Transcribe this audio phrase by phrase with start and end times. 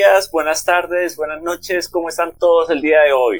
[0.00, 3.36] días, buenas tardes, buenas noches, ¿cómo están todos el día de hoy?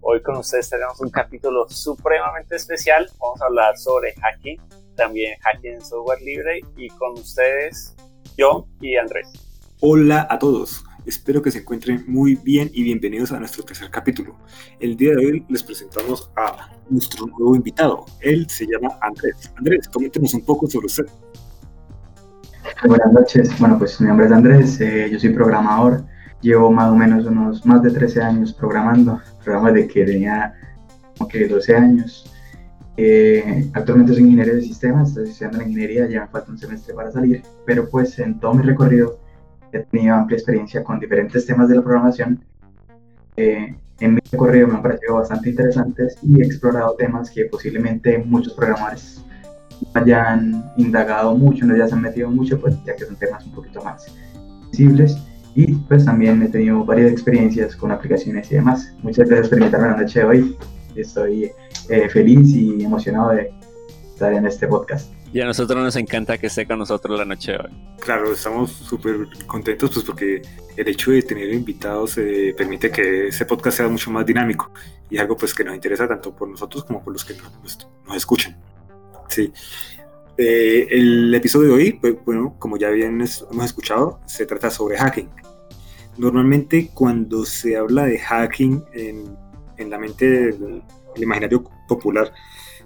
[0.00, 3.10] Hoy con ustedes tenemos un capítulo supremamente especial.
[3.18, 4.60] Vamos a hablar sobre hacking,
[4.94, 7.96] también hacking en software libre y con ustedes
[8.36, 9.26] yo y Andrés.
[9.80, 14.38] Hola a todos, espero que se encuentren muy bien y bienvenidos a nuestro tercer capítulo.
[14.78, 18.06] El día de hoy les presentamos a nuestro nuevo invitado.
[18.20, 19.52] Él se llama Andrés.
[19.56, 21.06] Andrés, coméntenos un poco sobre usted.
[22.86, 26.04] Buenas noches, bueno pues mi nombre es Andrés, eh, yo soy programador,
[26.40, 30.54] llevo más o menos unos más de 13 años programando, programas de que tenía
[31.16, 32.32] como que 12 años.
[32.96, 36.94] Eh, actualmente soy ingeniero de sistemas, estoy estudiando la ingeniería, ya me falta un semestre
[36.94, 39.18] para salir, pero pues en todo mi recorrido
[39.72, 42.44] he tenido amplia experiencia con diferentes temas de la programación.
[43.36, 48.18] Eh, en mi recorrido me han parecido bastante interesantes y he explorado temas que posiblemente
[48.18, 49.23] muchos programadores
[49.94, 53.52] hayan indagado mucho, no ya se han metido mucho, pues ya que son temas un
[53.52, 54.06] poquito más
[54.70, 55.16] visibles.
[55.54, 58.92] Y pues también he tenido varias experiencias con aplicaciones y demás.
[59.02, 60.56] Muchas gracias por invitarme la noche de hoy.
[60.96, 61.50] Estoy
[61.88, 63.52] eh, feliz y emocionado de
[64.04, 65.12] estar en este podcast.
[65.32, 67.96] Y a nosotros nos encanta que esté con nosotros la noche de hoy.
[68.00, 70.42] Claro, estamos súper contentos pues porque
[70.76, 74.70] el hecho de tener invitados eh, permite que ese podcast sea mucho más dinámico
[75.10, 77.78] y algo pues que nos interesa tanto por nosotros como por los que nos, pues,
[78.06, 78.56] nos escuchan.
[79.28, 79.52] Sí.
[80.36, 84.96] Eh, el episodio de hoy, pues, bueno, como ya bien hemos escuchado, se trata sobre
[84.96, 85.30] hacking.
[86.18, 89.36] Normalmente cuando se habla de hacking en,
[89.76, 90.82] en la mente del
[91.16, 92.32] imaginario popular,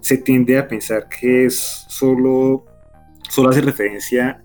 [0.00, 2.64] se tiende a pensar que es solo,
[3.28, 4.42] solo hace referencia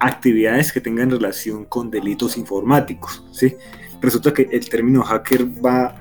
[0.00, 3.56] a actividades que tengan relación con delitos informáticos, ¿sí?
[4.00, 5.94] Resulta que el término hacker va,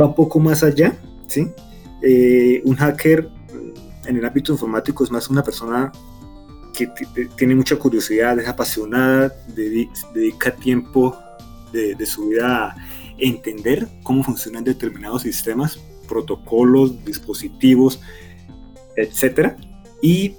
[0.00, 0.94] va poco más allá,
[1.26, 1.48] ¿sí?
[2.02, 3.28] Eh, un hacker
[4.08, 5.92] en el ámbito informático es más una persona
[6.72, 6.90] que
[7.36, 11.16] tiene mucha curiosidad, es apasionada, dedica tiempo
[11.72, 12.76] de, su vida a
[13.18, 18.00] entender cómo funcionan determinados sistemas, protocolos, dispositivos,
[18.96, 19.56] etc.
[20.00, 20.36] Y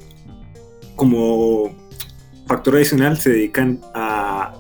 [0.96, 1.76] como
[2.48, 4.56] factor adicional se dedican a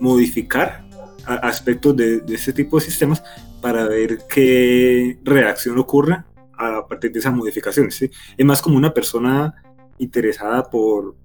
[0.00, 0.84] modificar
[1.24, 3.22] aspectos de, de este tipo de sistemas
[3.62, 6.24] para ver qué reacción ocurre
[6.60, 8.02] a partir de esas modificaciones.
[8.02, 9.54] Es más como una persona
[9.98, 11.16] interesada por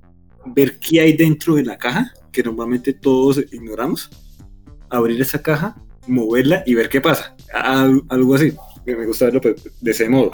[0.46, 4.10] ver qué hay dentro de la caja, que normalmente todos ignoramos,
[4.90, 5.76] abrir esa caja,
[6.08, 7.36] moverla y ver qué pasa.
[7.54, 8.54] Algo así.
[8.86, 10.32] Me gusta verlo pues, de ese modo.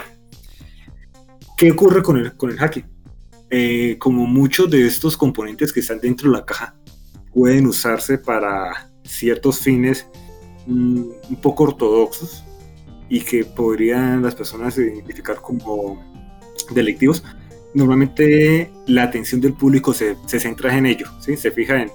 [1.58, 2.86] ¿Qué ocurre con el, con el hacking?
[3.50, 6.76] Eh, como muchos de estos componentes que están dentro de la caja
[7.34, 10.08] pueden usarse para ciertos fines
[10.68, 12.44] mm, un poco ortodoxos,
[13.12, 16.02] y que podrían las personas identificar como
[16.74, 17.22] delictivos,
[17.74, 21.36] normalmente la atención del público se, se centra en ello, ¿sí?
[21.36, 21.92] se fija en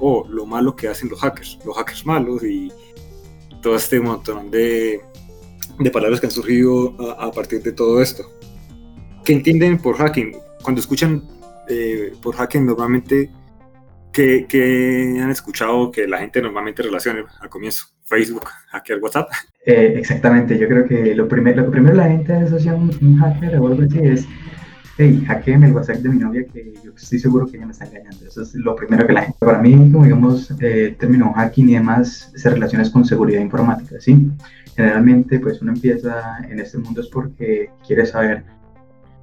[0.00, 2.72] oh, lo malo que hacen los hackers, los hackers malos y
[3.62, 5.00] todo este montón de,
[5.78, 8.24] de palabras que han surgido a, partir de todo esto.
[9.24, 10.36] ¿Qué entienden por hacking?
[10.64, 11.22] Cuando escuchan
[11.68, 13.30] eh, por hacking normalmente,
[14.16, 17.88] ¿qué, ¿qué, han escuchado que la gente normalmente relaciona al comienzo?
[18.04, 19.28] Facebook, hackear WhatsApp.
[19.66, 23.58] Eh, exactamente, yo creo que lo, primero lo primero la gente asocia un, un hacker
[23.58, 24.26] o algo así es,
[24.96, 27.84] hey, hackeame el WhatsApp de mi novia que yo estoy seguro que ella me está
[27.84, 28.24] engañando.
[28.26, 29.36] Eso es lo primero que la gente...
[29.40, 33.96] Para mí, como digamos, eh, el término hacking y demás se relaciona con seguridad informática,
[34.00, 34.30] ¿sí?
[34.76, 38.44] Generalmente, pues uno empieza en este mundo es porque quiere saber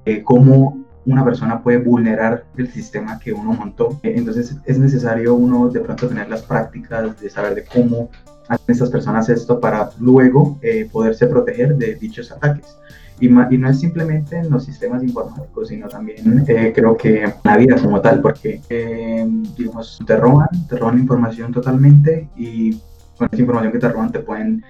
[0.04, 3.98] eh, cómo una persona puede vulnerar el sistema que uno montó.
[4.02, 8.10] Entonces es necesario uno de pronto tener las prácticas de saber de cómo
[8.48, 12.76] hacen estas personas esto para luego eh, poderse proteger de dichos ataques.
[13.20, 17.32] Y, y, no es simplemente en los sistemas informáticos, sino también eh, creo que en
[17.44, 19.24] la vida como tal, porque eh,
[19.56, 22.72] digamos, te roban, te roban información totalmente y
[23.16, 24.64] con esa información que te roban te pueden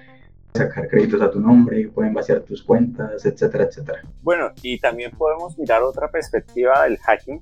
[0.55, 4.01] sacar créditos a tu nombre, pueden vaciar tus cuentas, etcétera, etcétera.
[4.21, 7.41] Bueno, y también podemos mirar otra perspectiva del hacking,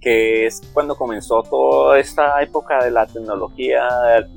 [0.00, 3.88] que es cuando comenzó toda esta época de la tecnología,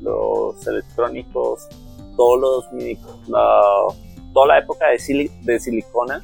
[0.02, 1.68] los electrónicos,
[2.16, 2.98] todos los mini,
[3.28, 6.22] toda la época de, de silicona,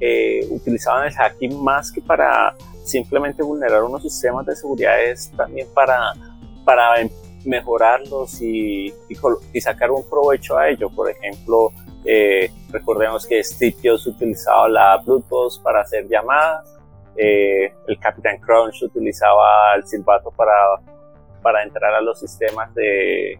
[0.00, 5.68] eh, utilizaban el hacking más que para simplemente vulnerar unos sistemas de seguridad, es también
[5.72, 6.12] para,
[6.64, 7.00] para
[7.44, 10.90] mejorarlos y, y, sacar un provecho a ello.
[10.90, 11.72] Por ejemplo,
[12.04, 16.72] eh, recordemos que Steve utilizaba la Bluetooth para hacer llamadas
[17.16, 20.54] eh, el Capitán Crunch utilizaba el silbato para,
[21.42, 23.38] para entrar a los sistemas de,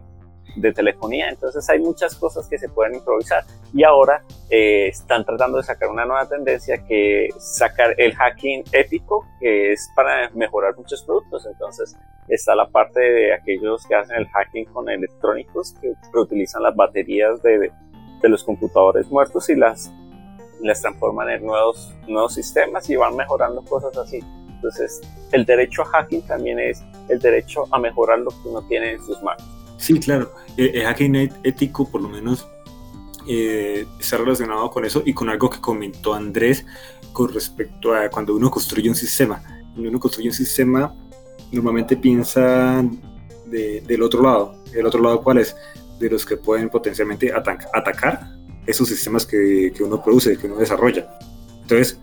[0.55, 1.29] de telefonía.
[1.29, 3.43] Entonces hay muchas cosas que se pueden improvisar
[3.73, 9.25] y ahora eh, están tratando de sacar una nueva tendencia que sacar el hacking ético
[9.39, 11.45] que es para mejorar muchos productos.
[11.45, 11.95] Entonces
[12.27, 17.41] está la parte de aquellos que hacen el hacking con electrónicos que, utilizan las baterías
[17.41, 17.71] de,
[18.21, 19.91] de, los computadores muertos y las,
[20.61, 24.19] las transforman en nuevos, nuevos sistemas y van mejorando cosas así.
[24.47, 25.01] Entonces
[25.31, 29.03] el derecho a hacking también es el derecho a mejorar lo que uno tiene en
[29.03, 29.62] sus manos.
[29.83, 30.31] Sí, claro.
[30.55, 32.47] El, hacking ético, por lo menos,
[33.27, 36.65] eh, está relacionado con eso y con algo que comentó Andrés
[37.11, 39.43] con respecto a cuando uno construye un sistema.
[39.73, 40.95] Cuando uno construye un sistema,
[41.51, 42.81] normalmente piensa
[43.45, 44.55] del otro lado.
[44.73, 45.53] ¿El otro lado cuál es?
[45.99, 51.09] De los que pueden potencialmente atacar esos sistemas que, que, uno produce, que uno desarrolla.
[51.61, 51.99] Entonces,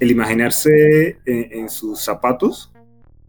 [0.00, 2.72] el imaginarse en sus zapatos,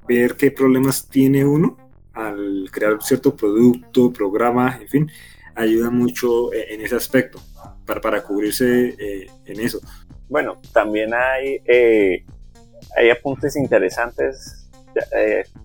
[0.08, 5.12] ver qué problemas tiene uno al crear cierto producto, programa, en fin,
[5.56, 7.40] ayuda mucho eh, en ese aspecto
[7.86, 9.80] para, para cubrirse eh, en eso.
[10.28, 12.26] Bueno, también hay, eh,
[12.96, 14.70] hay apuntes interesantes,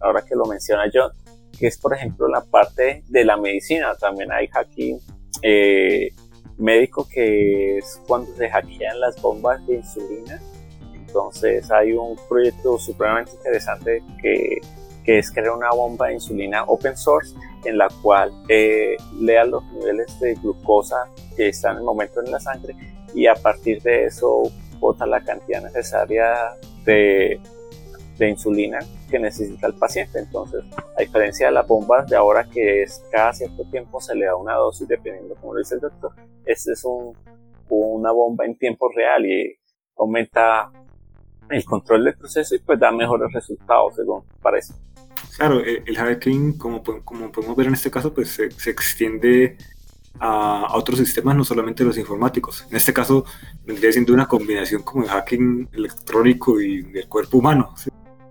[0.00, 1.10] ahora que lo menciona John,
[1.58, 4.98] que es por ejemplo la parte de la medicina, también hay hacking
[6.56, 10.40] médico que es cuando se hackean las bombas de insulina.
[10.94, 14.60] Entonces hay un proyecto supremamente interesante que
[15.04, 17.34] que es crear una bomba de insulina open source
[17.64, 20.96] en la cual eh, lea los niveles de glucosa
[21.36, 22.74] que están en el momento en la sangre
[23.14, 24.42] y a partir de eso
[24.80, 27.40] bota la cantidad necesaria de,
[28.20, 28.78] insulina
[29.10, 30.18] que necesita el paciente.
[30.18, 30.64] Entonces,
[30.96, 34.36] a diferencia de las bombas de ahora que es cada cierto tiempo se le da
[34.36, 36.12] una dosis dependiendo como lo dice el doctor,
[36.46, 37.14] esta es un,
[37.68, 39.58] una bomba en tiempo real y
[39.96, 40.70] aumenta
[41.50, 44.74] el control del proceso y pues da mejores resultados según parece.
[45.36, 49.56] Claro, eh, el hacking, como, como podemos ver en este caso, pues se, extiende
[50.20, 52.66] a, otros sistemas, no solamente los informáticos.
[52.70, 53.24] En este caso,
[53.66, 57.74] vendría siendo una combinación como de hacking electrónico y del cuerpo humano,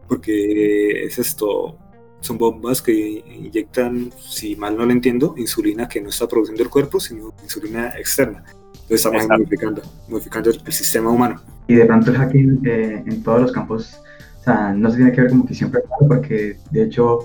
[0.07, 1.77] porque es esto,
[2.21, 6.69] son bombas que inyectan, si mal no lo entiendo, insulina que no está produciendo el
[6.69, 8.45] cuerpo, sino insulina externa.
[8.83, 11.41] Entonces estamos modificando, modificando el, sistema humano.
[11.67, 13.97] Y de pronto el hacking eh, en todos los campos
[14.43, 17.19] o sea, no se tiene que ver como que siempre, porque de hecho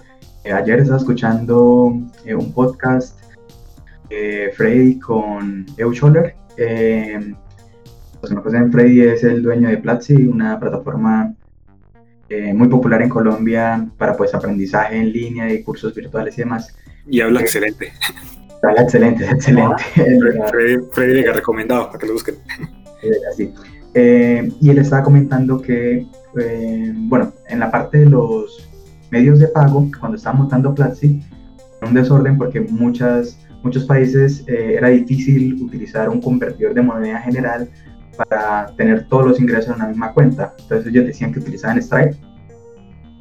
[0.44, 1.92] eh, ayer estaba escuchando
[2.24, 3.18] eh, un podcast
[4.54, 6.36] Freddy con Eu Scholler.
[6.56, 7.34] Eh,
[8.30, 11.34] no conocen, Freddy es el dueño de Platzi, una plataforma
[12.54, 16.72] muy popular en Colombia para pues aprendizaje en línea y cursos virtuales y demás.
[17.08, 17.92] Y habla excelente.
[18.62, 19.82] Habla excelente, excelente.
[20.50, 22.36] Freddy, Freddy le ha recomendado para que lo busquen.
[23.28, 23.52] Así.
[23.94, 26.06] y él estaba comentando que
[26.40, 28.68] eh, bueno, en la parte de los
[29.10, 31.22] medios de pago, cuando estaba montando Platzi,
[31.82, 37.68] un desorden porque muchas, muchos países eh, era difícil utilizar un convertidor de moneda general
[38.16, 40.54] para tener todos los ingresos en una misma cuenta.
[40.58, 42.16] Entonces ellos decían que utilizaban Stripe,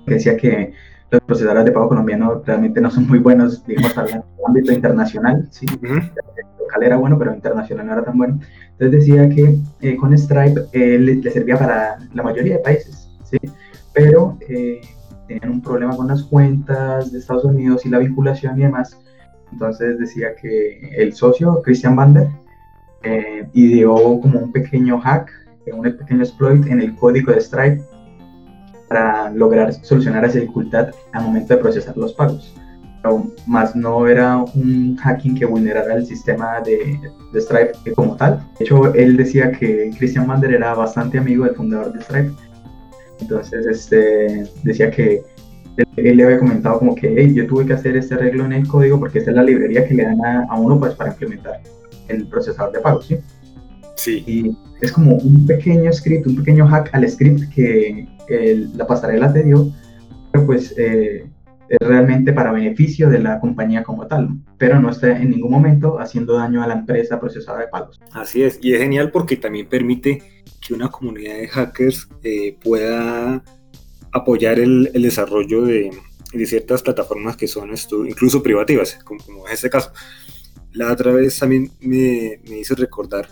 [0.05, 0.73] que decía que
[1.11, 5.47] los procesadores de pago colombianos realmente no son muy buenos, digamos, en el ámbito internacional,
[5.51, 5.65] sí,
[6.67, 8.39] local era bueno, pero internacional no era tan bueno.
[8.79, 13.37] Entonces decía que eh, con Stripe le, servía para la mayoría de países, ¿sí?
[13.91, 14.81] pero eh,
[15.27, 18.95] tenían un problema con las cuentas de Estados Unidos y la vinculación y demás.
[19.51, 22.29] Entonces decía que el socio, Christian Bander,
[23.01, 25.31] eh, ideó como un pequeño hack,
[25.73, 27.81] un pequeño exploit en el código de Stripe
[28.87, 32.55] para lograr solucionar esa dificultad al momento de procesar los pagos.
[33.07, 36.99] Pero más no era un hacking que vulnerara el sistema de,
[37.31, 38.45] de Stripe como tal.
[38.59, 42.31] De hecho, él decía que Christian Bander era bastante amigo del fundador de Stripe
[43.19, 45.23] entonces, este, decía que
[45.95, 48.99] él, le había comentado como que yo tuve que hacer este arreglo en el código
[48.99, 51.61] porque esta es la librería que le dan a, uno pues, para implementar
[52.07, 53.17] el procesador de pagos, ¿sí?
[53.95, 54.23] Sí.
[54.27, 58.07] Y es como un pequeño script, un pequeño hack al script que
[58.75, 59.71] la pasarela te dio,
[60.31, 61.25] pero pues eh,
[61.69, 65.99] es realmente para beneficio de la compañía como tal, pero no está en ningún momento
[65.99, 67.99] haciendo daño a la empresa procesadora de pagos.
[68.11, 70.21] Así es, y es genial porque también permite
[70.65, 73.43] que una comunidad de hackers eh, pueda
[74.11, 75.91] apoyar el, desarrollo de,
[76.45, 77.71] ciertas plataformas que son
[78.07, 79.91] incluso privativas, como, como, es este caso.
[80.73, 83.27] La otra vez también me, me hizo recordar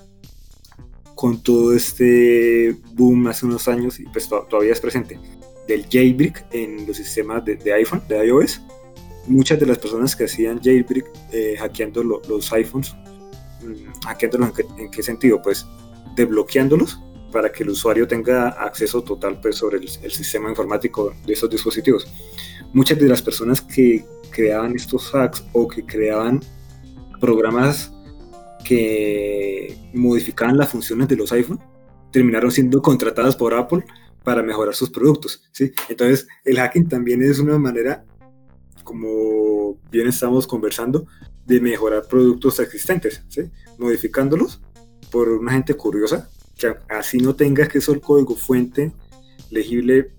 [1.14, 5.18] con todo este boom hace unos años, y pues todavía es presente,
[5.68, 8.62] del jailbreak en los sistemas de, iPhone, de iOS.
[9.28, 12.96] Muchas de las personas que hacían jailbreak eh, hackeando los iPhones,
[13.62, 15.42] mm, hackeándolos en qué, sentido?
[15.42, 15.66] Pues
[16.16, 17.00] desbloqueándolos
[17.32, 22.08] para que el usuario tenga acceso total pues, sobre el, sistema informático de esos dispositivos.
[22.72, 26.42] Muchas de las personas que creaban estos hacks o que creaban
[27.20, 27.92] programas
[28.64, 31.60] que modificaban las funciones de los iPhone
[32.12, 33.84] terminaron siendo contratadas por Apple
[34.26, 35.72] para mejorar sus productos, ¿sí?
[35.88, 38.04] Entonces, el hacking también es una manera,
[38.84, 41.06] como bien estamos conversando,
[41.46, 43.24] de mejorar productos existentes.
[43.78, 44.62] Modificándolos
[45.12, 48.92] por una gente curiosa, que así no tenga que el código fuente
[49.52, 50.12] legible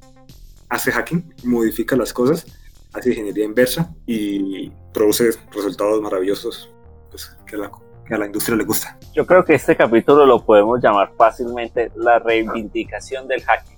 [0.69, 2.47] hace hacking, modifica las cosas,
[2.93, 6.71] hace ingeniería inversa y produce resultados maravillosos
[7.11, 7.71] pues, que, la,
[8.07, 8.99] que a la industria le gusta.
[9.15, 13.76] Yo creo que este capítulo lo podemos llamar fácilmente la reivindicación del hacking.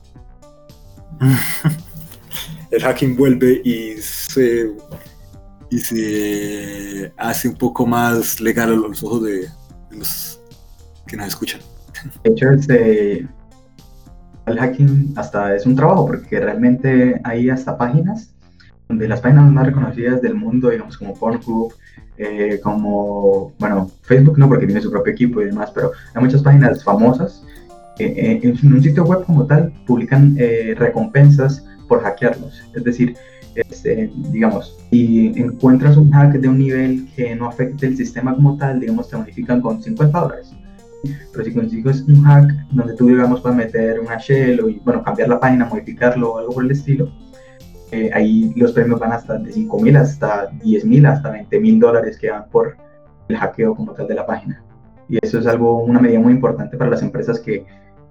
[2.71, 4.71] el hacking vuelve y se,
[5.71, 9.49] y se hace un poco más legal a los ojos de
[9.91, 10.41] los
[11.07, 11.61] que nos escuchan.
[12.25, 13.29] De hecho, este,
[14.47, 18.35] el hacking hasta es un trabajo porque realmente hay hasta páginas
[18.89, 21.75] donde las páginas más reconocidas del mundo, digamos como Pornhub,
[22.17, 26.43] eh, como, bueno, Facebook no porque tiene su propio equipo y demás, pero hay muchas
[26.43, 27.45] páginas famosas
[27.99, 32.63] eh, en un sitio web como tal publican eh, recompensas por hackearlos.
[32.75, 33.17] Es decir,
[33.55, 38.57] este, digamos, si encuentras un hack de un nivel que no afecte el sistema como
[38.57, 40.53] tal, digamos, te bonifican con 50 dólares.
[41.33, 45.29] Pero si consigues un hack donde tú, digamos, puedes meter una shell o, bueno, cambiar
[45.29, 47.11] la página, modificarlo o algo por el estilo,
[47.91, 51.81] eh, ahí los premios van hasta de 5 mil hasta 10 mil, hasta 20 mil
[51.81, 52.77] dólares que van por
[53.29, 54.63] el hackeo como tal de la página.
[55.09, 57.65] Y eso es algo, una medida muy importante para las empresas que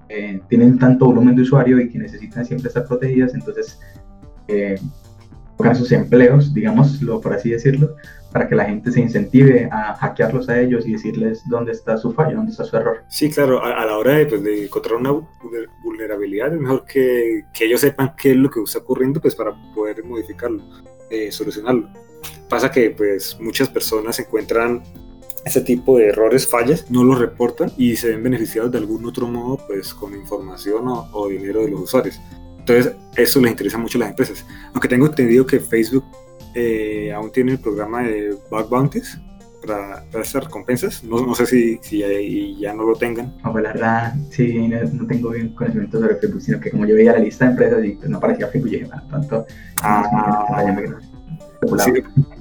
[0.10, 3.80] eh, tienen tanto volumen de usuario y que necesitan siempre estar protegidas, entonces
[4.48, 4.80] eh,
[5.74, 7.96] sus empleos, digámoslo por así decirlo,
[8.32, 12.12] para que la gente se incentive a hackearlos a ellos y decirles dónde está su
[12.14, 13.04] fallo, dónde está su error.
[13.10, 15.12] Sí, claro, a, la hora de, pues, de, encontrar una
[15.84, 19.54] vulnerabilidad es mejor que, que, ellos sepan qué es lo que está ocurriendo pues para
[19.74, 20.64] poder modificarlo,
[21.10, 21.90] eh, solucionarlo.
[22.50, 24.84] Pasa que pues muchas personas encuentran
[25.48, 29.28] ese tipo de errores, fallas, no los reportan y se ven beneficiados de algún otro
[29.28, 32.20] modo pues con información o dinero de los usuarios.
[32.60, 34.46] Entonces, eso les interesa mucho a las empresas.
[34.74, 36.04] Aunque tengo entendido que Facebook
[36.54, 39.18] eh, aún tiene el programa de Bug Bounties
[39.66, 41.04] para, para estas recompensas.
[41.04, 43.38] No, no sé si, si ya no lo tengan.
[43.44, 46.96] No, pues la verdad, sí, no, tengo bien conocimiento sobre Facebook, sino que como yo
[46.96, 49.46] veía la lista de empresas y pues no aparecía Facebook, yo dije, ah, tanto.
[49.82, 50.66] Ah,
[51.78, 51.92] sí,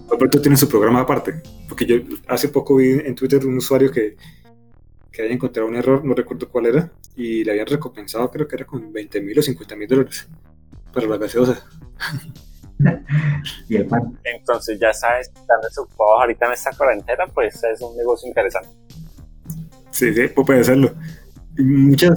[0.09, 1.43] Roberto tiene su programa aparte.
[1.69, 1.97] Porque yo
[2.29, 4.17] hace poco vi en Twitter un usuario que
[5.17, 8.57] que haya encontrado un error, no recuerdo cuál era, y le habían recompensado, creo que
[8.57, 10.29] era con 20 mil o 50 mil dólares
[10.93, 11.67] para la gaseosa.
[13.69, 14.19] y el pan.
[14.25, 18.69] Entonces, ya sabes, están desocupados ahorita en esta cuarentena, pues es un negocio interesante.
[19.91, 20.95] Sí, sí, pues puede serlo.
[21.57, 22.13] Mucha,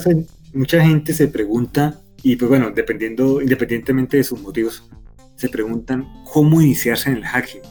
[0.54, 4.90] mucha gente se pregunta, y pues bueno, dependiendo, independientemente de sus motivos,
[5.36, 7.62] se preguntan cómo iniciarse en el hacking.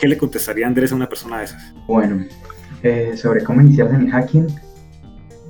[0.00, 1.74] ¿Qué le contestaría Andrés a una persona de esas?
[1.86, 2.24] Bueno,
[2.82, 4.46] eh, sobre cómo iniciarse en el hacking,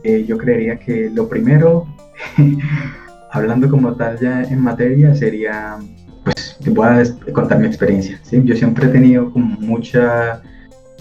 [0.05, 1.87] eh, yo creería que lo primero,
[3.31, 5.77] hablando como tal ya en materia, sería,
[6.25, 8.19] pues, te voy a contar mi experiencia.
[8.23, 8.41] ¿sí?
[8.45, 10.41] Yo siempre he tenido como mucha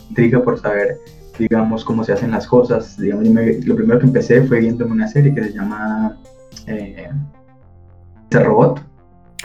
[0.09, 0.99] intriga por saber,
[1.39, 2.97] digamos, cómo se hacen las cosas.
[2.97, 3.27] Digamos,
[3.65, 6.17] lo primero que empecé fue viendo una serie que se llama
[6.65, 7.09] eh,
[8.31, 8.81] Robot,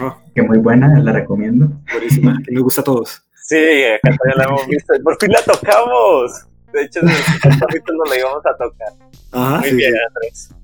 [0.01, 0.17] oh.
[0.35, 1.71] que muy buena, la recomiendo.
[1.93, 3.23] Buenísima, que me gusta a todos.
[3.53, 4.95] Sí, acá también la hemos visto.
[5.05, 6.47] Por fin la tocamos.
[6.73, 9.61] De hecho, en el capítulo la íbamos a tocar.
[9.61, 10.55] muy bien, Andrés.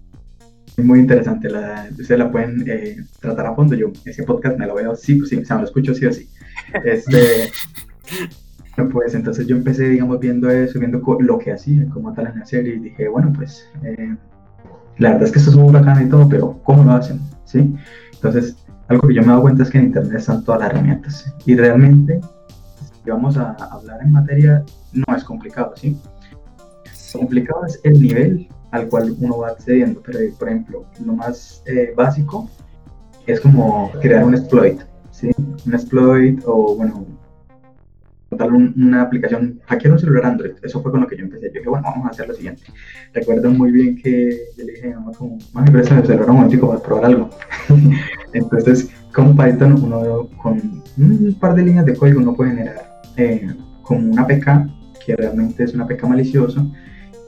[0.79, 3.75] Muy interesante, la, ustedes la pueden eh, tratar a fondo.
[3.75, 6.13] Yo ese podcast me lo veo, sí, sí, o sea, me lo escucho sí o
[6.13, 6.31] sí.
[6.85, 7.51] Este,
[8.93, 12.47] pues entonces yo empecé, digamos, viendo eso, viendo lo que hacía, como tal en la
[12.47, 14.17] serie, y dije, bueno, pues eh,
[14.97, 17.21] la verdad es que esto es muy bacán y todo, pero ¿cómo lo hacen?
[17.45, 17.75] ¿Sí?
[18.15, 20.71] Entonces, algo que yo me he dado cuenta es que en Internet están todas las
[20.71, 21.35] herramientas.
[21.45, 22.21] Y realmente,
[23.09, 24.63] si vamos a hablar en materia
[24.93, 25.97] no es complicado, ¿sí?
[27.11, 31.95] Complicado es el nivel al cual uno va accediendo, pero por ejemplo, lo más eh,
[31.97, 32.51] básico
[33.27, 35.31] es como crear un exploit, ¿sí?
[35.67, 37.07] Un exploit o, bueno,
[38.37, 41.47] tal una aplicación, hackear un celular Android, eso fue con lo que yo empecé.
[41.47, 42.63] Yo dije, bueno, vamos a hacer lo siguiente.
[43.15, 46.69] Recuerdo muy bien que yo le dije a mamá, como, mami, el celular un momentico
[46.69, 47.31] para probar algo.
[48.35, 52.88] Entonces, con Python, uno con un par de líneas de código, uno puede generar
[53.19, 53.47] eh,
[53.83, 54.69] como una APK
[55.05, 56.71] que realmente es una APK malicioso.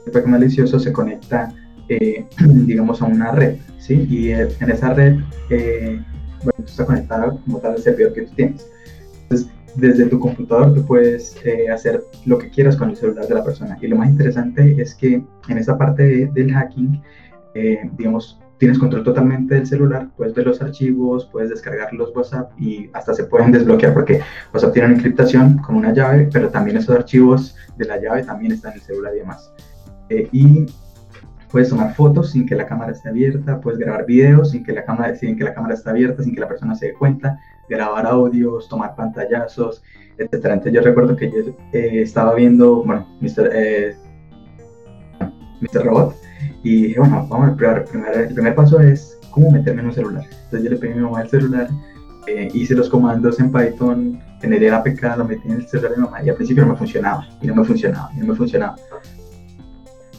[0.05, 1.53] El APK malicioso se conecta,
[1.89, 2.25] eh,
[2.65, 4.07] digamos, a una red, ¿sí?
[4.09, 5.19] Y eh, en esa red,
[5.49, 5.99] eh,
[6.43, 8.67] bueno, está conectada como tal al servidor que tú tienes.
[9.23, 11.35] Entonces, desde tu computador tú puedes
[11.73, 13.77] hacer lo que quieras con el celular de la persona.
[13.81, 17.01] Y lo más interesante es que en esa parte del hacking,
[17.93, 22.91] digamos, tienes control totalmente del celular, puedes ver los archivos, puedes descargar los WhatsApp y
[22.93, 24.21] hasta se pueden desbloquear porque
[24.53, 28.51] WhatsApp tiene una encriptación con una llave, pero también esos archivos de la llave también
[28.51, 29.51] están en el celular y demás.
[30.09, 30.67] Eh, y
[31.51, 34.85] puedes tomar fotos sin que la cámara esté abierta, puedes grabar videos sin que la
[34.85, 38.05] cámara, sin que la cámara esté abierta, sin que la persona se dé cuenta, grabar
[38.05, 39.81] audios, tomar pantallazos,
[40.19, 40.33] etc.
[40.33, 43.49] Entonces yo recuerdo que yo eh, estaba viendo, bueno, Mr.
[43.53, 43.95] Eh,
[45.61, 45.85] Mr.
[45.85, 46.15] Robot,
[46.63, 47.85] y dije, bueno, vamos a probar.
[48.15, 50.23] El primer, paso es cómo meterme en un celular.
[50.25, 51.69] Entonces yo le pedí a mi mamá el celular,
[52.27, 55.97] eh, hice los comandos en Python, generé la APK, lo metí en el celular de
[55.97, 58.35] mi mamá y al principio no me funcionaba, y no me funcionaba, y no me
[58.35, 58.75] funcionaba.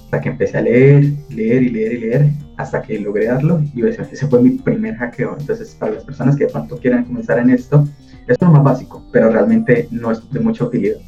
[0.04, 3.84] Hasta que empecé a leer, leer y leer y leer, hasta que logré darlo y
[3.87, 5.37] ese fue mi primer hackeo.
[5.38, 7.87] Entonces, para las personas que de pronto quieran comenzar en esto,
[8.26, 10.99] es lo más básico, pero realmente no es de mucha utilidad.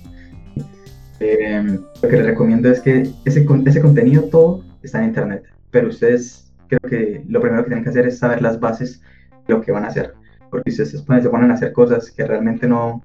[1.26, 5.88] Eh, lo que les recomiendo es que ese, ese contenido todo está en internet, pero
[5.88, 9.00] ustedes creo que lo primero que tienen que hacer es saber las bases
[9.48, 10.12] de lo que van a hacer,
[10.50, 13.02] porque si ustedes se ponen a hacer cosas que realmente no,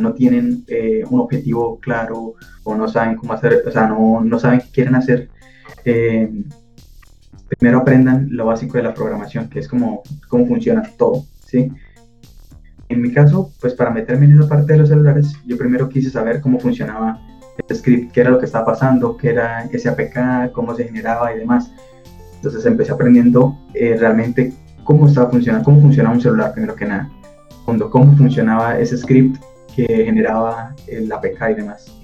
[0.00, 4.38] no tienen eh, un objetivo claro o no saben cómo hacer, o sea, no, no
[4.38, 5.28] saben qué quieren hacer,
[5.84, 6.32] eh,
[7.58, 11.70] primero aprendan lo básico de la programación, que es como cómo funciona todo, ¿sí?
[12.88, 16.08] En mi caso, pues para meterme en esa parte de los celulares, yo primero quise
[16.08, 17.20] saber cómo funcionaba
[17.72, 21.38] script, qué era lo que estaba pasando, qué era ese APK, cómo se generaba y
[21.38, 21.72] demás.
[22.36, 24.52] Entonces empecé aprendiendo eh, realmente
[24.84, 27.10] cómo estaba funcionando, cómo funcionaba un celular primero que nada.
[27.60, 29.40] Segundo, cómo funcionaba ese script
[29.74, 32.02] que generaba el APK y demás.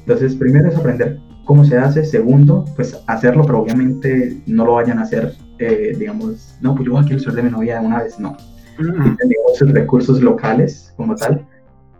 [0.00, 2.04] Entonces, primero es aprender cómo se hace.
[2.04, 6.92] Segundo, pues hacerlo, pero obviamente no lo vayan a hacer, eh, digamos, no, pues yo
[6.92, 8.36] voy a el celular de mi novia de una vez, no.
[8.78, 11.46] Uh recursos locales como tal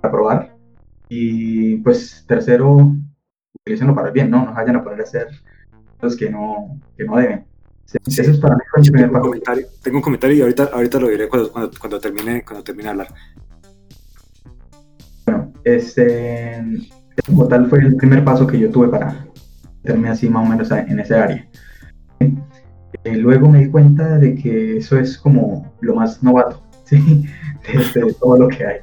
[0.00, 0.52] para probar
[1.14, 2.97] y pues tercero,
[3.61, 4.47] utilicenlo para el bien, ¿no?
[4.47, 5.28] No vayan a poner a hacer
[6.00, 7.45] cosas que no, que no deben.
[8.07, 11.00] Eso es para mí el primer tengo, un comentario, tengo un comentario y ahorita, ahorita
[11.00, 13.09] lo diré cuando, cuando, cuando, termine, cuando termine de hablar.
[15.26, 16.64] Bueno, este,
[17.26, 19.26] como tal fue el primer paso que yo tuve para
[19.83, 21.47] meterme así más o menos en ese área.
[22.21, 27.26] Eh, luego me di cuenta de que eso es como lo más novato, ¿sí?
[27.94, 28.77] de todo lo que hay.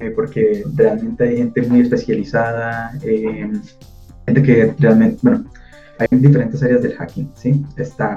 [0.00, 3.52] Eh, porque realmente hay gente muy especializada, eh,
[4.24, 5.44] gente que realmente, bueno,
[5.98, 7.62] hay diferentes áreas del hacking, ¿sí?
[7.76, 8.16] Está,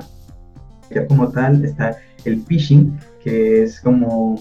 [1.10, 4.40] como tal, está el phishing, que es como,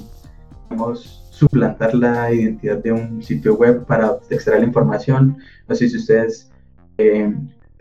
[0.71, 5.37] digamos, suplantar la identidad de un sitio web para extraer la información.
[5.69, 6.49] No sé si ustedes
[6.99, 7.35] eh,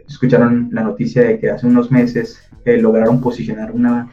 [0.08, 4.10] escucharon la noticia de que hace unos meses lograron posicionar una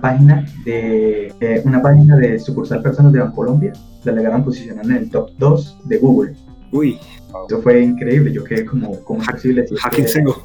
[0.00, 3.72] página de una página de sucursal personas de Bancolombia,
[4.04, 6.34] la lograron posicionar en el top 2 de Google.
[6.72, 6.98] Uy.
[7.48, 9.66] Eso fue increíble, yo quedé como, ¿cómo es posible?
[9.76, 10.36] hacking SEO.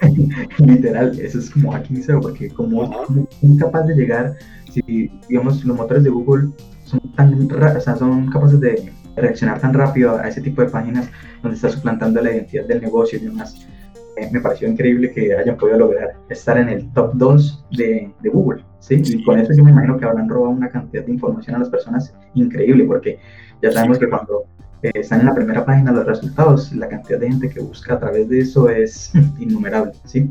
[0.58, 4.34] Literal, eso es como hacking SEO, porque como uh incapaz de llegar,
[4.72, 6.48] si digamos los motores de Google
[6.84, 11.08] son tan o sea, son capaces de reaccionar tan rápido a ese tipo de páginas
[11.42, 13.66] donde está suplantando la identidad del negocio y demás
[14.16, 18.28] eh, me pareció increíble que hayan podido lograr estar en el top 2 de, de
[18.28, 18.64] Google.
[18.78, 19.00] ¿sí?
[19.04, 21.68] Y con eso yo me imagino que habrán robado una cantidad de información a las
[21.68, 23.18] personas increíble, porque
[23.62, 24.44] ya sabemos que cuando
[24.82, 28.00] eh, están en la primera página los resultados, la cantidad de gente que busca a
[28.00, 29.92] través de eso es innumerable.
[30.04, 30.28] ¿sí?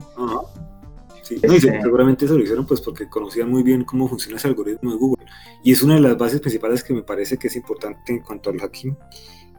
[1.21, 4.91] Sí, este seguramente eso lo hicieron pues porque conocían muy bien cómo funciona ese algoritmo
[4.91, 5.25] de Google.
[5.63, 8.49] Y es una de las bases principales que me parece que es importante en cuanto
[8.49, 8.97] al hacking,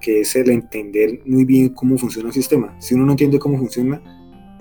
[0.00, 2.74] que es el entender muy bien cómo funciona el sistema.
[2.80, 4.00] Si uno no entiende cómo funciona,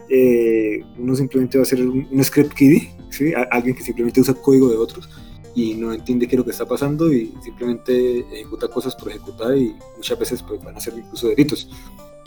[0.10, 3.32] eh, uno simplemente va a ser un, script kiddie, ¿sí?
[3.52, 5.10] alguien que simplemente usa código de otros
[5.56, 9.56] y no entiende qué es lo que está pasando y simplemente ejecuta cosas por ejecutar
[9.58, 11.70] y muchas veces pues, van a ser incluso delitos.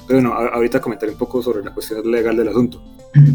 [0.06, 2.82] Pero bueno, ahorita comentaré un poco sobre la cuestión legal del asunto.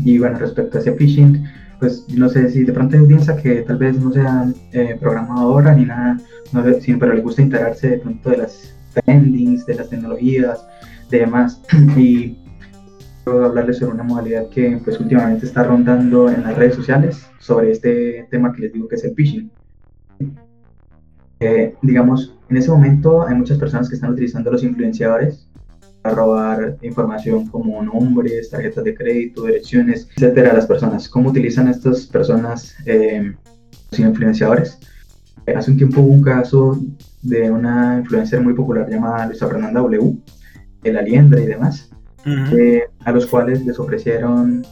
[0.04, 1.44] Y bueno, respecto a ese phishing,
[1.80, 5.74] pues no sé si de pronto hay audiencia que tal vez no sea eh, programadora
[5.76, 6.18] ni nada,
[6.52, 10.66] no sé, pero le gusta enterarse de pronto de las trendings, de las tecnologías,
[11.10, 11.62] de demás.
[11.98, 12.38] Y
[13.24, 17.72] quiero hablarles sobre una modalidad que pues últimamente está rondando en las redes sociales sobre
[17.72, 19.52] este tema que les digo que es el phishing.
[21.40, 25.48] Eh, digamos, en ese momento hay muchas personas que están utilizando los influenciadores
[26.02, 31.08] para robar información como nombres, tarjetas de crédito, direcciones, etcétera, a las personas.
[31.10, 33.36] ¿Cómo utilizan estas personas eh,
[33.92, 34.80] los influenciadores?
[35.46, 36.80] Eh, hace un tiempo hubo un caso
[37.22, 40.18] de una influencer muy popular llamada Luisa Fernanda W,
[40.84, 41.90] de la Liendra y demás,
[42.26, 44.66] eh, a los cuales les ofrecieron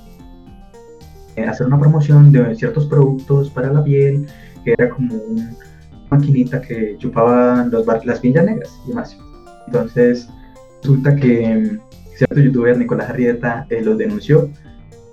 [1.36, 4.25] eh, hacer una promoción de ciertos productos para la piel,
[4.63, 5.51] que era como una
[6.10, 9.17] maquinita que chupaba los las pinzas negras y demás.
[9.67, 10.29] Entonces,
[10.81, 11.79] resulta que
[12.15, 14.49] cierto youtuber, Nicolás Arrieta, los denunció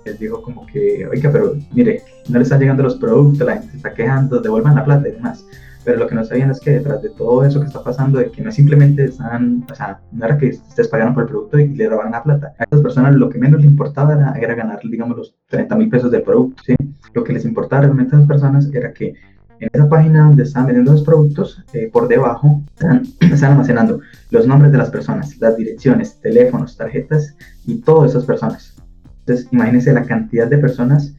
[0.05, 3.71] les dijo como que, oiga, pero mire, no le están llegando los productos, la gente
[3.71, 5.45] se está quejando, devuelvan la plata y demás.
[5.85, 8.31] Pero lo que no sabían es que detrás de todo eso que está pasando, de
[8.31, 11.67] que no simplemente están, o sea, no era que estés pagando por el producto y
[11.69, 12.53] le roban la plata.
[12.57, 15.89] A estas personas lo que menos les importaba era, era ganar, digamos, los 30 mil
[15.89, 16.75] pesos del producto, ¿sí?
[17.13, 19.13] Lo que les importaba realmente a las personas era que
[19.59, 23.99] en esa página donde están vendiendo los productos, eh, por debajo están, están, almacenando
[24.31, 28.75] los nombres de las personas, las direcciones, teléfonos, tarjetas y todas esas personas.
[29.19, 31.15] Entonces, imagínense la cantidad de personas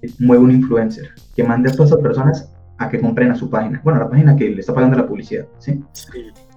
[0.00, 3.48] que mueve un influencer, que mande a todas esas personas a que compren a su
[3.48, 3.80] página.
[3.84, 5.82] Bueno, la página que le está pagando la publicidad, ¿sí?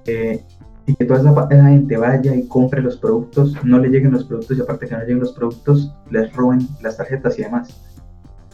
[0.05, 0.43] Eh,
[0.85, 4.57] y que toda esa gente vaya y compre los productos, no le lleguen los productos
[4.57, 7.69] y aparte que no lleguen los productos, les roben las tarjetas y demás.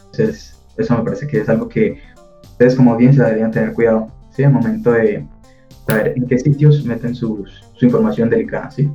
[0.06, 2.00] Entonces, eso me parece que es algo que
[2.42, 4.42] ustedes como audiencia deberían tener cuidado, ¿sí?
[4.42, 5.26] Al momento de
[5.86, 7.44] saber en qué sitios meten su
[7.80, 8.90] información delicada, ¿sí?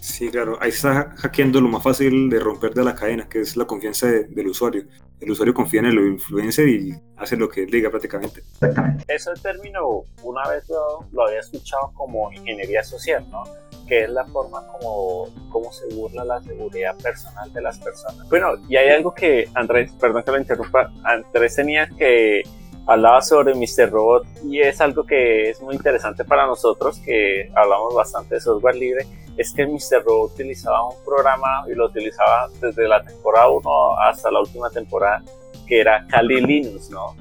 [0.00, 3.56] Sí, claro, ahí está hackeando lo más fácil de romper de la cadena, que es
[3.56, 4.84] la confianza del usuario.
[5.20, 8.40] El usuario confía en el influencer y hace lo que diga prácticamente.
[8.40, 9.04] Exactamente.
[9.06, 13.44] Ese término una vez lo, lo había escuchado como ingeniería social, ¿no?
[13.90, 18.26] que es la forma como, como se burla la seguridad personal de las personas.
[18.28, 22.44] Bueno, y hay algo que Andrés, perdón que lo interrumpa, Andrés tenía que
[22.86, 23.90] hablaba sobre Mr.
[23.90, 28.76] Robot y es algo que es muy interesante para nosotros que hablamos bastante de software
[28.76, 30.04] libre, es que Mr.
[30.04, 35.22] Robot utilizaba un programa y lo utilizaba desde la temporada 1 hasta la última temporada
[35.66, 37.14] que era Kali Linux, ¿no?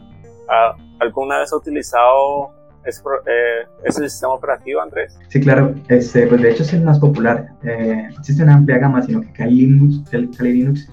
[0.50, 2.52] Ah, ¿Alguna vez ha utilizado
[2.84, 5.18] ese, eh, ese, sistema operativo, Andrés?
[5.30, 5.76] Sí, claro.
[5.88, 7.50] Este, pues de hecho es el más popular.
[7.64, 10.90] Eh, existe una amplia gama, sino que Kali Linux, Kali Linux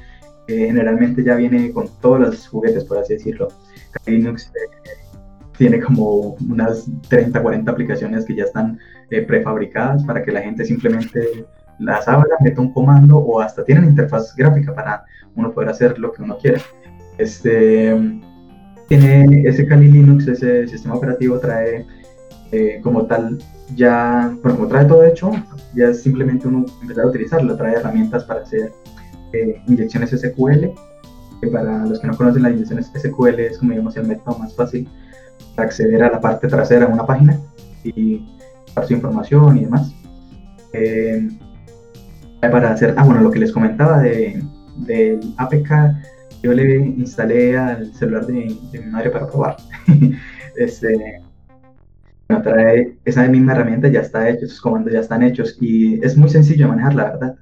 [0.48, 3.48] eh, generalmente ya viene con todos los juguetes, por así decirlo.
[4.06, 4.92] Linux eh,
[5.56, 8.78] tiene como unas 30, 40 aplicaciones que ya están
[9.10, 11.46] eh, prefabricadas para que la gente simplemente
[11.78, 15.04] las abra, meta un comando o hasta tienen interfaz gráfica para
[15.34, 16.60] uno poder hacer lo que uno quiere.
[17.18, 18.20] Este,
[18.88, 21.86] tiene ese Kali Linux, ese sistema operativo trae
[22.52, 23.38] eh, como tal
[23.74, 25.32] ya, bueno, como trae todo hecho,
[25.74, 28.72] ya es simplemente uno empezar a utilizarlo, trae herramientas para hacer
[29.66, 30.72] inyecciones SQL
[31.52, 34.88] para los que no conocen la inyección SQL es como digamos el método más fácil
[35.54, 37.38] para acceder a la parte trasera de una página
[37.84, 38.26] y
[38.74, 39.94] dar su información y demás.
[40.72, 41.28] Eh,
[42.40, 44.42] para hacer, ah bueno, lo que les comentaba de,
[44.76, 45.70] del APK,
[46.42, 49.56] yo le instalé al celular de, mi madre para probar.
[50.56, 51.22] este,
[52.42, 56.28] trae esa misma herramienta, ya está hecho, esos comandos ya están hechos y es muy
[56.28, 57.36] sencillo de manejar, la verdad.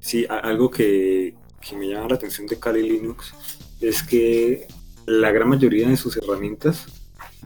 [0.00, 3.34] Sí algo que, que me llama la atención de Kali Linux
[3.80, 4.66] es que
[5.06, 6.86] la gran mayoría de sus herramientas,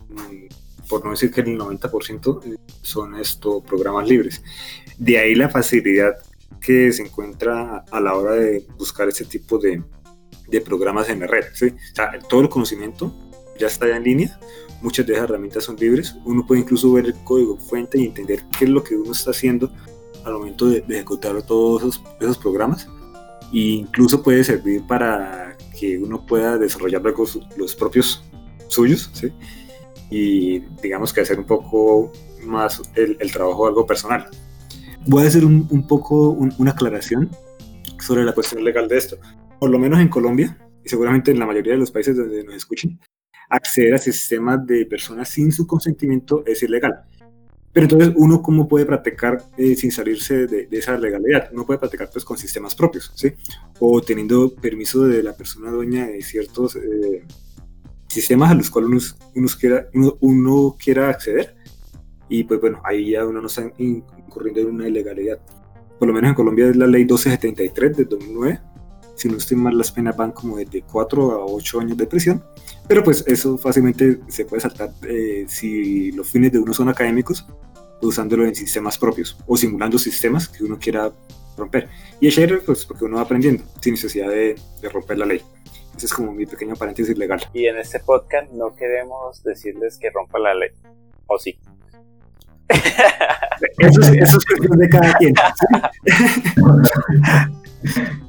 [0.08, 4.42] mm, por no decir que el 90%, eh, son estos programas libres.
[4.98, 6.16] De ahí la facilidad
[6.60, 9.82] que se encuentra a la hora de buscar este tipo de,
[10.48, 11.46] de programas en la red.
[12.28, 13.12] todo el conocimiento
[13.58, 14.40] ya está ya en línea,
[14.80, 18.44] muchas de esas herramientas son libres, uno puede incluso ver el código fuente y entender
[18.58, 19.72] qué es lo que uno está haciendo
[20.24, 22.88] al momento de, ejecutar todos esos, esos programas
[23.52, 27.02] incluso puede servir para que uno pueda desarrollar
[27.56, 28.24] los propios
[28.68, 29.10] suyos.
[30.10, 32.12] Y digamos que hacer un poco
[32.44, 34.26] más el, trabajo algo personal.
[35.06, 37.30] Voy a hacer un, un poco una aclaración
[37.98, 39.16] sobre la cuestión legal de esto.
[39.58, 42.54] Por lo menos en Colombia, y seguramente en la mayoría de los países donde nos
[42.54, 42.98] escuchen,
[43.48, 47.04] acceder a sistemas de personas sin su consentimiento es ilegal.
[47.72, 51.48] Pero entonces, ¿uno cómo puede practicar eh, sin salirse de, esa legalidad?
[51.52, 53.32] Uno puede practicar pues con sistemas propios, ¿sí?
[53.78, 57.24] O teniendo permiso de la persona dueña de ciertos eh,
[58.08, 59.88] sistemas a los cuales uno, quiera,
[60.20, 61.56] uno, quiera acceder.
[62.28, 65.40] Y pues bueno, ahí ya uno no está incurriendo en una ilegalidad.
[65.98, 68.60] Por lo menos en Colombia es la ley 1273 de 2009.
[69.14, 72.42] Si no estoy mal, las penas van como de 4 a 8 años de prisión.
[72.88, 77.46] Pero pues eso fácilmente se puede saltar eh, si los fines de uno son académicos,
[78.00, 81.12] usándolo en sistemas propios o simulando sistemas que uno quiera
[81.56, 81.88] romper.
[82.20, 84.56] Y es chévere pues porque uno va aprendiendo sin necesidad de,
[84.92, 85.40] romper la ley.
[85.96, 87.40] Ese es como mi pequeño paréntesis legal.
[87.52, 90.70] Y en este podcast no queremos decirles que rompa la ley.
[91.26, 91.58] ¿O sí?
[93.78, 95.34] Eso es, eso es cuestión de cada quien.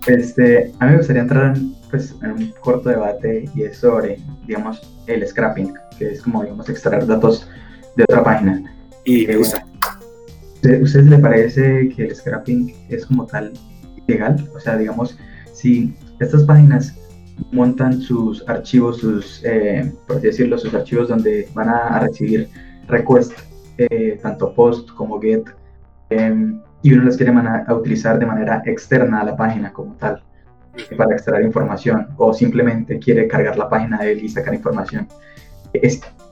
[0.07, 4.19] Este, a mí me gustaría entrar en, pues, en un corto debate y es sobre,
[4.45, 7.47] digamos, el scrapping, que es como, digamos, extraer datos
[7.95, 8.63] de otra página.
[9.05, 9.65] Y me gusta.
[10.65, 13.53] ¿A ustedes les parece que el scrapping es como tal
[14.07, 14.49] ilegal?
[14.55, 15.17] O sea, digamos,
[15.51, 16.95] si estas páginas
[17.51, 22.49] montan sus archivos, sus, eh, por así decirlo, sus archivos donde van a, recibir
[22.87, 23.33] request,
[23.77, 25.43] eh, tanto post como get,
[26.09, 30.21] em, y uno las quiere a utilizar de manera externa a la página como tal.
[30.97, 35.07] para extraer información o simplemente quiere cargar la página de él y sacar información.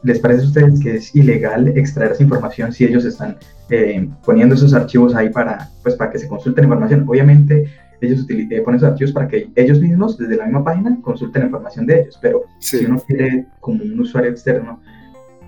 [0.03, 3.37] ¿Les parece a ustedes que es ilegal extraer esa información si ellos están
[3.69, 7.05] eh, poniendo esos archivos ahí para, pues, para que se consulten información?
[7.07, 7.67] Obviamente
[8.01, 11.85] ellos eh, ponen esos archivos para que ellos mismos desde la misma página consulten información
[11.85, 14.81] de ellos, pero si uno quiere como un usuario externo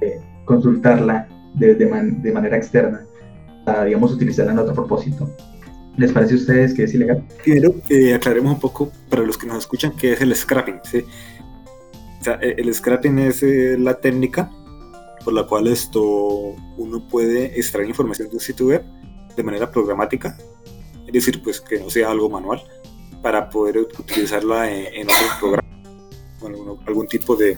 [0.02, 3.02] eh, consultarla de, de, manera externa,
[3.86, 5.30] digamos, utilizarla en otro propósito,
[5.96, 7.24] ¿Les parece a ustedes que es ilegal?
[7.44, 10.80] Primero, eh, aclaremos un poco para los que nos escuchan qué es el scrapping.
[10.84, 11.06] ¿sí?
[12.20, 14.50] O sea, e, el scrapping es eh, la técnica
[15.24, 18.84] por la cual esto uno puede extraer información de un sitio web
[19.36, 20.38] de manera programática,
[21.06, 22.62] es decir, pues que no sea algo manual,
[23.22, 25.68] para poder utilizarla en, otro programa
[26.42, 27.58] o algún, tipo de,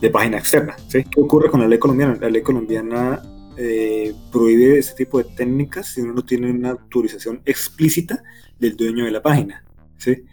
[0.00, 0.76] de página externa.
[0.86, 1.02] ¿sí?
[1.02, 2.16] ¿Qué ocurre con la ley colombiana?
[2.20, 3.20] La ley colombiana
[3.56, 8.22] eh, prohíbe ese tipo de técnicas si uno no tiene una autorización explícita
[8.58, 9.64] del dueño de la página.
[9.98, 10.24] ¿sí?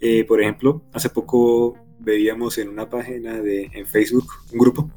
[0.00, 4.90] Eh, por ejemplo, hace poco veíamos en una página de en Facebook, un grupo,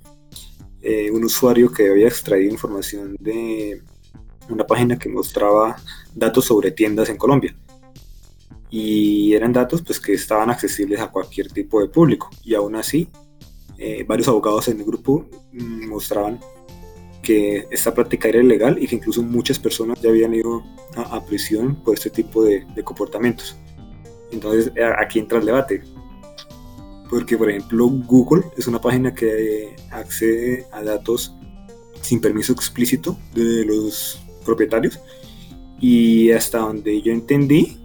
[0.81, 3.81] eh, un usuario que había extraído información de
[4.49, 5.77] una página que mostraba
[6.13, 7.55] datos sobre tiendas en Colombia.
[8.69, 12.29] Y eran datos pues, que estaban accesibles a cualquier tipo de público.
[12.43, 13.09] Y aún así,
[14.05, 16.39] varios abogados en el grupo mm, mostraban
[17.21, 20.63] que esta práctica era ilegal y que incluso muchas personas ya habían ido
[20.95, 23.57] a, prisión por este tipo de, comportamientos.
[24.31, 25.83] Entonces aquí entra el debate.
[27.09, 31.35] Porque, por ejemplo, Google es una página que accede a datos
[32.01, 34.99] sin permiso explícito de los propietarios.
[35.81, 37.79] Y hasta donde yo entendí,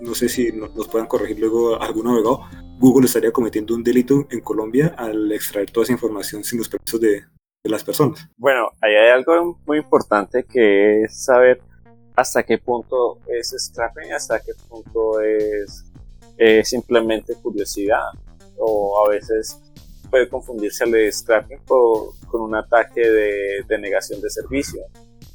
[0.00, 2.42] no sé si nos puedan corregir luego algún abogado,
[2.78, 7.00] Google estaría cometiendo un delito en Colombia al extraer toda esa información sin los permisos
[7.00, 7.24] de,
[7.68, 8.28] las personas.
[8.36, 11.60] Bueno, ahí hay algo muy importante que es saber
[12.14, 15.84] hasta qué punto es scrapping hasta qué punto es
[16.64, 18.08] simplemente curiosidad.
[18.58, 19.60] O a veces
[20.10, 24.80] puede confundirse el scrapping con un ataque de, negación de servicio.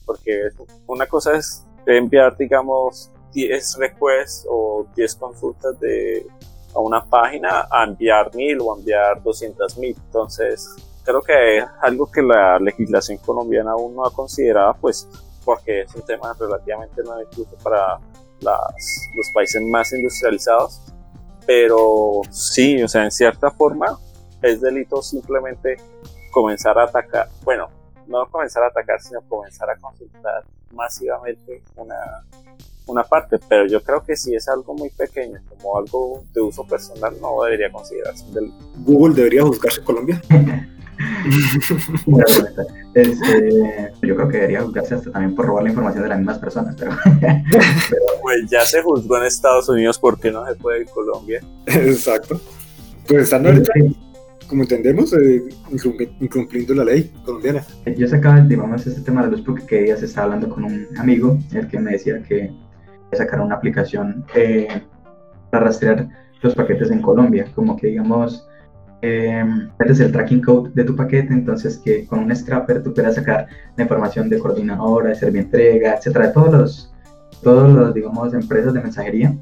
[0.05, 0.49] Porque
[0.87, 6.25] una cosa es enviar digamos 10 requests o 10 consultas de
[6.73, 9.95] a una página a enviar mil o a enviar 200 mil.
[10.05, 10.67] Entonces
[11.03, 15.07] creo que es algo que la legislación colombiana aún no ha considerado, pues
[15.43, 17.99] porque es un tema relativamente nuevo incluso para
[18.41, 20.81] los países más industrializados,
[21.45, 23.99] pero sí, o sea, en cierta forma
[24.41, 25.77] es delito simplemente
[26.31, 27.69] comenzar a atacar, bueno,
[28.07, 32.23] no comenzar a atacar, sino comenzar a consultar masivamente una,
[32.87, 36.65] una parte, pero yo creo que si es algo muy pequeño, como algo de uso
[36.65, 38.57] personal, no debería considerarse un delito.
[38.77, 40.21] ¿Google debería juzgarse Colombia?
[42.93, 46.39] Este, yo creo que debería juzgarse hasta también por robar la información de las mismas
[46.39, 46.91] personas, pero,
[48.21, 51.41] Pues ya se juzgó en Estados Unidos, ¿por qué no se puede en Colombia?
[51.65, 52.39] Exacto.
[53.07, 53.51] Pues estando
[54.47, 55.43] como entendemos, eh,
[56.19, 57.63] incumpliendo la ley colombiana.
[57.97, 61.39] Yo sacaba, digamos, este tema de los porque ya se estaba hablando con un amigo,
[61.53, 62.51] el que me decía que
[63.13, 64.67] sacaron una aplicación eh,
[65.49, 66.09] para rastrear
[66.41, 68.45] los paquetes en Colombia, como que digamos
[69.01, 69.43] eh,
[69.79, 73.83] el tracking code de tu paquete, entonces que con un scrapper tú puedas sacar la
[73.83, 76.93] información de coordinadora, de servientrega, etcétera, de todos los,
[77.41, 79.35] todos los, digamos, empresas de mensajería,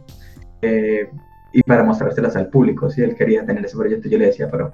[0.61, 1.09] eh,
[1.51, 4.71] y para mostrárselas al público, si él quería tener ese proyecto, yo le decía, pero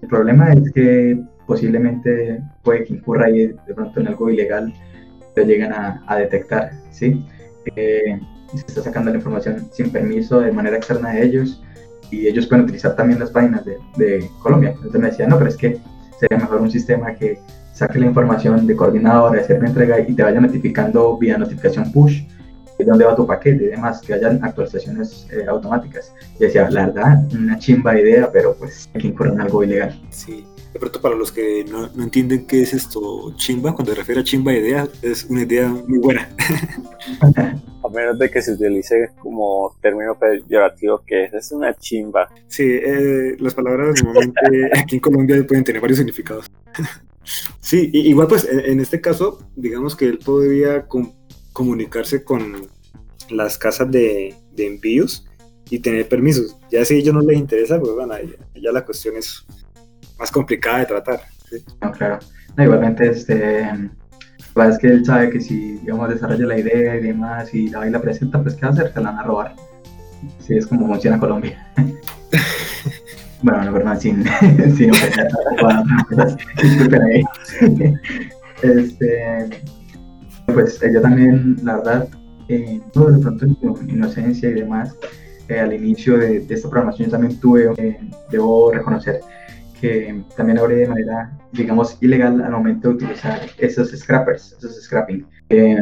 [0.00, 4.72] el problema es que posiblemente puede que incurra ahí de pronto en algo ilegal,
[5.34, 7.24] lo llegan a, a detectar, ¿sí?
[7.76, 8.20] Eh,
[8.54, 11.62] se está sacando la información sin permiso de manera externa de ellos,
[12.10, 14.70] y ellos pueden utilizar también las páginas de, Colombia.
[14.70, 15.78] Entonces me decía, no, pero es que
[16.18, 17.40] sería mejor un sistema que
[17.72, 22.22] saque la información de coordinadora, de hacer entrega y te vaya notificando vía notificación push
[22.78, 26.12] de dónde va tu paquete y demás, que hayan actualizaciones eh, automáticas.
[26.38, 30.00] Y decía, la verdad, una chimba idea, pero pues hay que incurrir en algo ilegal.
[30.10, 33.98] Sí, de pronto para los que no, no, entienden qué es esto chimba, cuando se
[33.98, 36.28] refiere a chimba idea, es una idea muy buena.
[37.84, 42.28] a menos de que se utilice como término peyorativo que es, es una chimba.
[42.46, 46.46] Sí, eh, las palabras normalmente aquí en Colombia pueden tener varios significados.
[47.60, 50.86] sí, igual pues en, este caso, digamos que él podría
[51.52, 52.68] comunicarse con
[53.30, 55.26] las casas de, de, envíos
[55.70, 56.56] y tener permisos.
[56.70, 58.14] Ya si a ellos no les interesa, pues bueno,
[58.54, 59.44] ya, la cuestión es
[60.18, 61.20] más complicada de tratar.
[61.80, 62.18] No, claro.
[62.58, 63.68] igualmente, este,
[64.66, 67.90] es que él sabe que si, digamos, desarrolla la idea y demás y la, y
[67.90, 68.92] la presenta, pues ¿qué va a hacer?
[68.92, 69.54] Se la van a robar.
[70.40, 71.64] Sí, es como funciona Colombia.
[73.42, 74.24] bueno, no, perdón, sin,
[74.76, 74.90] sin
[76.60, 77.24] Disculpen ahí.
[78.62, 79.48] este,
[80.46, 82.08] pues ella también, la verdad,
[82.48, 84.96] eh, todo de pronto en inocencia y demás,
[85.48, 88.00] eh, al inicio de, esta programación yo también tuve, eh,
[88.30, 89.20] debo reconocer,
[89.80, 95.26] que también hablé de manera, digamos, ilegal al momento de utilizar esos scrappers, esos scrapping,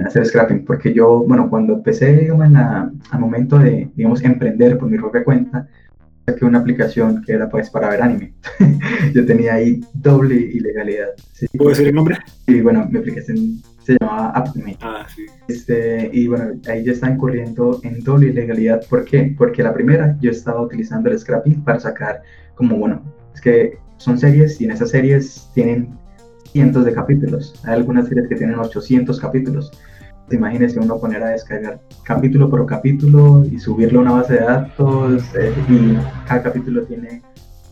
[0.07, 4.99] hacer scrapping, porque yo, bueno, cuando empecé, digamos, al momento de, digamos, emprender por mi
[4.99, 5.67] propia cuenta,
[6.27, 8.35] saqué una aplicación que era pues para ver anime.
[9.15, 11.11] yo tenía ahí doble ilegalidad.
[11.33, 11.47] ¿Sí?
[11.57, 12.19] ¿Puedo decir el nombre?
[12.47, 14.77] Sí, bueno, mi aplicación se llamaba AppMe.
[14.81, 15.27] Ah, sí.
[15.47, 18.85] Este, y bueno, ahí yo estaba incurriendo en doble ilegalidad.
[18.89, 19.35] ¿Por qué?
[19.39, 22.23] Porque la primera yo estaba utilizando el scrapping para sacar
[22.57, 25.97] como, bueno, es que son series y en esas series tienen
[26.53, 27.55] cientos de capítulos.
[27.65, 29.71] Hay algunas series que tienen 800 capítulos.
[30.31, 35.23] Imagínese uno poner a descargar capítulo por capítulo y subirlo a una base de datos
[35.39, 37.23] eh, y cada capítulo tiene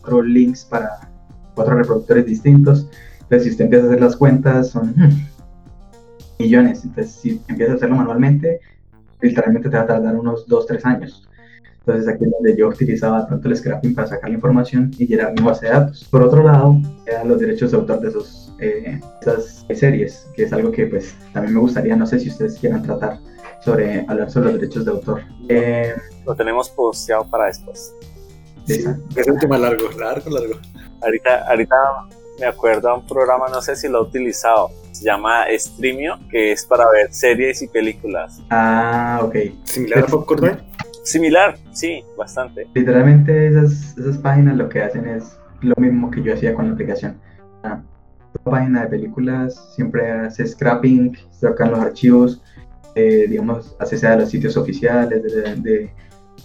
[0.01, 1.09] cuatro links para
[1.53, 2.89] cuatro reproductores distintos.
[3.21, 4.93] Entonces, si usted empieza a hacer las cuentas, son
[6.39, 6.85] millones.
[6.85, 8.59] Entonces, si empiezas a hacerlo manualmente,
[9.21, 11.27] literalmente te va a tardar unos 2-3 años.
[11.87, 15.33] Entonces, aquí es donde yo utilizaba tanto el scrapping para sacar la información y llenar
[15.33, 16.03] mi base de datos.
[16.09, 20.53] Por otro lado, eran los derechos de autor de esos, eh, esas series, que es
[20.53, 23.19] algo que pues también me gustaría, no sé si ustedes quieran tratar
[23.63, 25.21] sobre hablar sobre los derechos de autor.
[25.47, 25.93] Eh,
[26.25, 27.93] Lo tenemos posteado para después.
[28.65, 28.83] Sí,
[29.15, 30.55] es un tema largo, largo, largo.
[31.03, 31.75] Ahorita, ahorita
[32.39, 36.51] me acuerdo a un programa, no sé si lo he utilizado, se llama Streamio, que
[36.51, 38.41] es para ver series y películas.
[38.49, 39.35] Ah, ok.
[39.65, 40.63] ¿Similar a Popcorn
[41.05, 42.67] Similar, sí, bastante.
[42.73, 46.73] Literalmente esas, esas páginas lo que hacen es lo mismo que yo hacía con la
[46.73, 47.15] aplicación.
[47.63, 47.81] La
[48.43, 52.43] página de películas siempre hace scrapping, sacan los archivos,
[52.95, 55.91] eh, digamos, sea de los sitios oficiales, de, de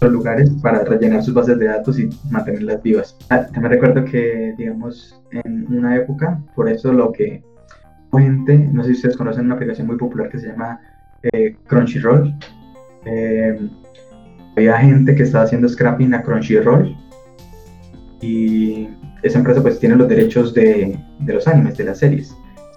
[0.00, 3.16] los lugares para rellenar sus bases de datos y mantenerlas vivas.
[3.30, 7.42] Ah, también recuerdo que, digamos, en una época, por eso lo que
[8.18, 10.80] gente, no sé si ustedes conocen una aplicación muy popular que se llama
[11.32, 12.34] eh, Crunchyroll.
[13.06, 13.58] Eh,
[14.56, 16.96] había gente que estaba haciendo scrapping a Crunchyroll
[18.20, 18.88] y
[19.22, 22.34] esa empresa pues tiene los derechos de, de los animes, de las series,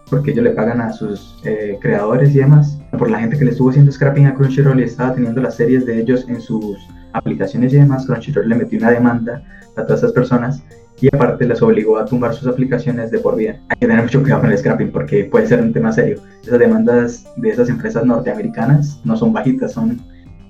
[0.09, 2.79] porque ellos le pagan a sus eh, creadores y demás.
[2.97, 5.86] Por la gente que le estuvo haciendo scrapping a Crunchyroll y estaba teniendo las series
[5.86, 6.77] de ellos en sus
[7.13, 9.43] aplicaciones y demás, Crunchyroll le metió una demanda
[9.75, 10.63] a todas esas personas
[11.01, 13.59] y aparte les obligó a tumbar sus aplicaciones de por vida.
[13.69, 16.21] Hay que tener mucho cuidado con el scrapping porque puede ser un tema serio.
[16.43, 20.01] Esas demandas de esas empresas norteamericanas no son bajitas, son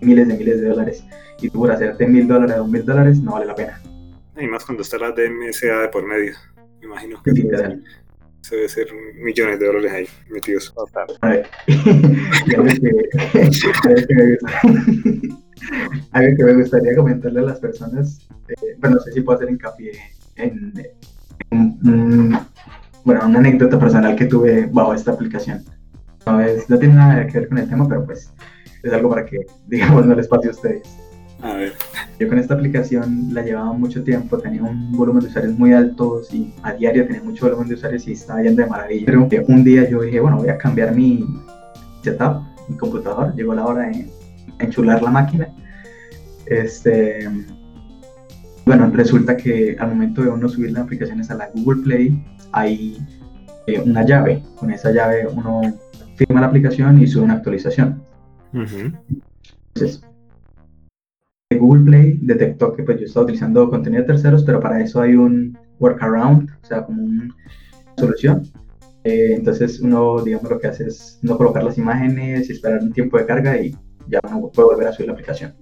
[0.04, 1.04] miles de miles de dólares.
[1.42, 3.82] Y tú por hacerte mil dólares o mil dólares no vale la pena.
[4.40, 6.34] Y más cuando está la DMSA de por medio.
[6.80, 7.48] Me imagino que sí,
[8.42, 10.74] se debe ser millones de dólares ahí metidos.
[11.22, 11.48] A ver.
[16.12, 19.50] Algo que me gustaría comentarle a las personas, eh, bueno, no sé si puedo hacer
[19.50, 19.94] hincapié
[20.36, 20.74] en,
[23.06, 25.64] bueno, una anécdota personal que tuve bajo esta aplicación.
[26.26, 28.34] No, es, no tiene nada que ver con el tema, pero pues
[28.84, 30.98] es algo para que, digamos, no les pase a ustedes.
[31.42, 31.74] A ver.
[32.20, 36.34] Yo con esta aplicación la llevaba mucho tiempo, tenía un volumen de usuarios muy altos
[36.34, 39.06] y a diario tenía mucho volumen de usuarios y estaba yendo de maravilla.
[39.06, 41.26] Pero un día yo dije, bueno, voy a cambiar mi
[42.02, 43.36] setup, mi computador.
[43.36, 44.10] Llegó la hora de
[44.60, 45.50] enchular la máquina.
[46.46, 47.28] Este,
[48.66, 52.98] bueno, resulta que al momento de uno subir las aplicaciones a la Google Play, hay
[53.68, 54.44] eh, una llave.
[54.56, 55.62] Con esa llave uno
[56.16, 58.03] firma la aplicación y sube una actualización.
[58.54, 60.04] Entonces,
[61.60, 65.16] Google Play detectó que pues, yo estaba utilizando contenido de terceros, pero para eso hay
[65.16, 67.36] un workaround, o sea, como una
[67.98, 68.44] solución.
[69.04, 72.94] Eh, entonces uno, digamos, lo que hace es no colocar las imágenes y esperar un
[72.94, 73.76] tiempo de carga y
[74.08, 75.54] ya uno puede volver a subir la aplicación.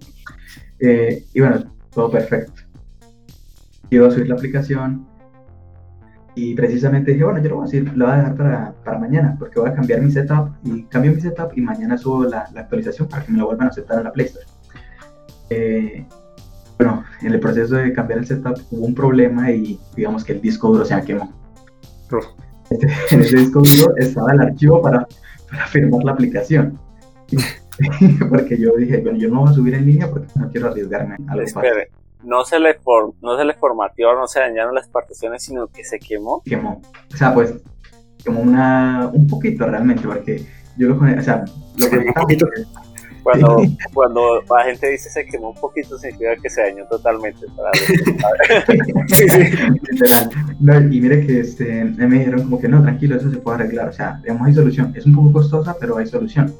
[0.79, 2.61] Eh, y bueno, todo perfecto.
[3.89, 5.07] Iba a subir la aplicación
[6.35, 8.99] y precisamente dije, bueno, yo lo voy a, decir, lo voy a dejar para, para,
[8.99, 12.47] mañana porque voy a cambiar mi setup y cambio mi setup y mañana subo la,
[12.53, 14.45] la actualización para que me lo vuelvan a aceptar en la Play Store.
[15.49, 16.05] Eh,
[16.77, 20.41] bueno, en el proceso de cambiar el setup hubo un problema y digamos que el
[20.41, 21.33] disco duro se me quemó.
[23.11, 25.07] en ese disco duro estaba el archivo para,
[25.49, 26.79] para firmar la aplicación.
[28.29, 31.17] porque yo dije, bueno, yo no voy a subir en línea porque no quiero arriesgarme
[31.27, 31.91] a Espere,
[32.23, 35.83] no se le for, no se le formateó, no se dañaron las particiones, sino que
[35.83, 36.41] se quemó.
[36.45, 36.81] Quemó.
[37.13, 37.55] O sea, pues,
[38.25, 40.45] como una, un poquito realmente, porque
[40.77, 41.43] yo lo o sea,
[41.77, 42.47] lo que un poquito.
[43.23, 43.57] Cuando,
[43.93, 47.45] cuando la gente dice se quemó un poquito, significa que se dañó totalmente.
[47.55, 47.71] Para
[49.07, 49.57] sí, sí.
[50.59, 53.89] No, y mire que este, me dijeron como que no, tranquilo, eso se puede arreglar.
[53.89, 54.91] O sea, digamos, hay solución.
[54.95, 56.51] Es un poco costosa, pero hay solución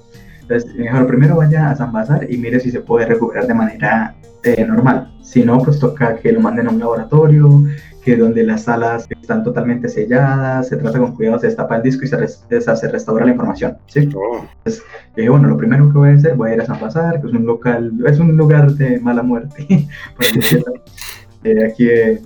[0.52, 4.16] Entonces, mejor primero vaya a San Bazar y mire si se puede recuperar de manera
[4.44, 5.14] eh, normal.
[5.22, 7.64] Si no, pues toca que lo manden a un laboratorio,
[8.04, 12.04] que donde las salas están totalmente selladas, se trata con cuidado, se destapa el disco
[12.04, 13.78] y se, se restaura la información.
[13.86, 14.10] ¿sí?
[14.14, 14.46] Oh.
[14.58, 14.84] Entonces,
[15.16, 17.28] dije, bueno, lo primero que voy a hacer, voy a ir a San Bazar, que
[17.28, 19.88] es un local, es un lugar de mala muerte,
[20.18, 20.74] por así decirlo,
[21.46, 22.22] eh, aquí en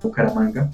[0.00, 0.70] Bucaramanga,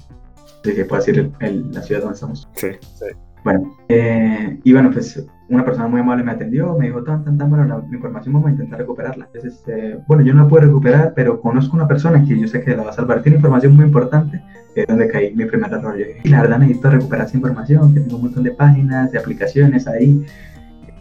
[0.61, 2.47] que puede decir la ciudad donde estamos.
[2.53, 2.67] Sí.
[2.99, 3.05] Sí.
[3.43, 7.37] Bueno, eh, y bueno, pues una persona muy amable me atendió, me dijo, tan, tan,
[7.37, 9.25] tan, bueno, la, información vamos a intentar recuperarla.
[9.25, 12.61] Entonces, este, bueno, yo no la puedo recuperar, pero conozco una persona que yo sé
[12.61, 13.21] que la va a salvar.
[13.21, 14.41] Tiene información muy importante,
[14.75, 15.97] es donde caí mi primer error.
[15.97, 19.19] Yo dije, la verdad necesito recuperar esa información, que tengo un montón de páginas, de
[19.19, 20.25] aplicaciones ahí.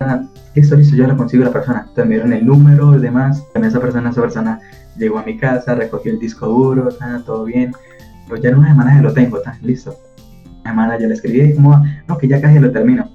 [0.00, 0.22] Ah,
[0.54, 1.86] listo, listo, yo la consigo la persona.
[1.88, 3.46] Entonces me el número y demás.
[3.52, 4.60] Con esa persona, esa persona
[4.96, 7.72] llegó a mi casa, recogió el disco duro, ta, todo bien.
[8.28, 9.96] Pero ya en una semana ya lo tengo, ta, listo
[10.62, 13.08] semana yo le escribí como, no, que ya casi lo termino.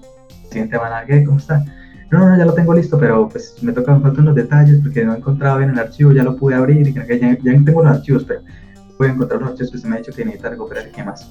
[0.55, 1.21] Siguiente semana, ¿qué?
[1.25, 1.65] ¿Cómo está?
[2.09, 5.03] No, no, ya lo tengo listo, pero pues me toca, me faltan unos detalles porque
[5.03, 7.83] no he encontrado bien el archivo, ya lo pude abrir y que ya, ya tengo
[7.83, 8.39] los archivos, pero
[8.97, 11.29] puedo encontrar los archivos que se me ha dicho que necesita recuperar y qué más.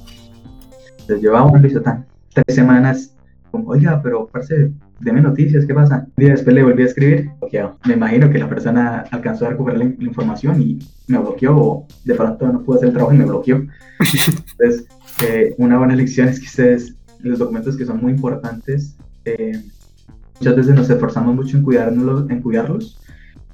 [0.91, 2.05] Entonces llevamos listo tan
[2.35, 3.17] tres semanas,
[3.51, 6.07] como, oiga, pero parce, deme noticias, ¿qué pasa?
[6.19, 7.79] Día después le volví a escribir, bloqueado.
[7.87, 11.87] Me imagino que la persona alcanzó a recuperar la, la información y me bloqueó o
[12.05, 13.57] de pronto no pudo hacer el trabajo y me bloqueó.
[14.01, 14.87] Entonces,
[15.27, 19.63] eh, una buena lección es que ustedes, los documentos que son muy importantes, eh,
[20.39, 23.01] muchas veces nos esforzamos mucho en, cuidarnos, en cuidarlos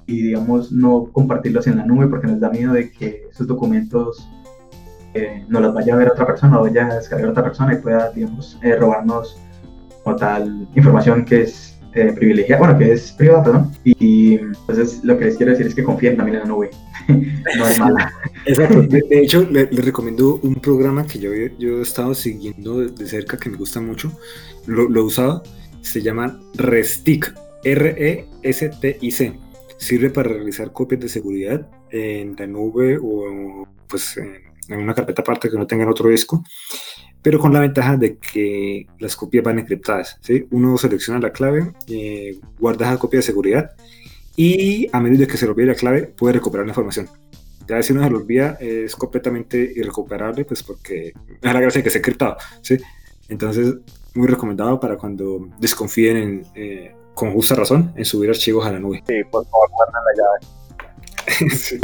[0.06, 4.28] y, digamos, no compartirlos en la nube porque nos da miedo de que esos documentos
[5.14, 7.76] eh, no los vaya a ver otra persona o vaya a descargar otra persona y
[7.76, 9.38] pueda, digamos, eh, robarnos
[10.04, 13.72] o tal información que es eh, privilegiada, bueno, que es privada, perdón.
[13.84, 16.70] Y entonces lo que les quiero decir es que confíen también en la nube.
[17.08, 18.12] no es mala.
[18.46, 18.82] Exacto.
[18.82, 23.06] De, de hecho, les le recomiendo un programa que yo, yo he estado siguiendo de
[23.06, 24.12] cerca, que me gusta mucho.
[24.66, 25.42] Lo, lo he usado.
[25.83, 27.35] Se llama Restic.
[27.62, 29.39] R-E-S-T-I-C.
[29.76, 35.51] Sirve para realizar copias de seguridad en la nube o pues en, una carpeta aparte
[35.51, 36.45] que no tengan otro disco
[37.22, 40.18] pero con la ventaja de que las copias van encriptadas.
[40.22, 40.47] ¿sí?
[40.51, 43.72] Uno selecciona la clave, eh, guarda esa copia de seguridad
[44.37, 47.09] y a medida que se le olvide la clave puede recuperar la información.
[47.68, 51.83] Ya si uno se lo olvida es completamente irrecuperable, pues porque es la gracia de
[51.83, 52.37] que esté encriptado.
[52.62, 52.78] ¿sí?
[53.31, 53.76] Entonces,
[54.14, 58.78] muy recomendado para cuando desconfíen en, eh, con justa razón en subir archivos a la
[58.78, 59.03] nube.
[59.07, 60.61] Sí, por favor, guarden la llave.
[61.51, 61.78] Sí.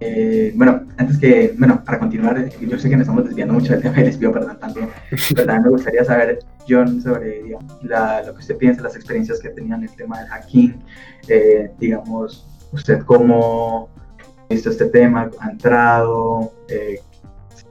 [0.00, 3.82] Eh, bueno, antes que, bueno, para continuar, yo sé que nos estamos desviando mucho del
[3.82, 4.88] tema y les pido perdón también,
[5.34, 6.38] pero también me gustaría saber,
[6.68, 10.20] John, sobre digamos, la, lo que usted piensa, las experiencias que tenía en el tema
[10.20, 10.82] del hacking,
[11.28, 13.88] eh, digamos, usted cómo
[14.18, 16.91] ha visto este tema, ha entrado, eh,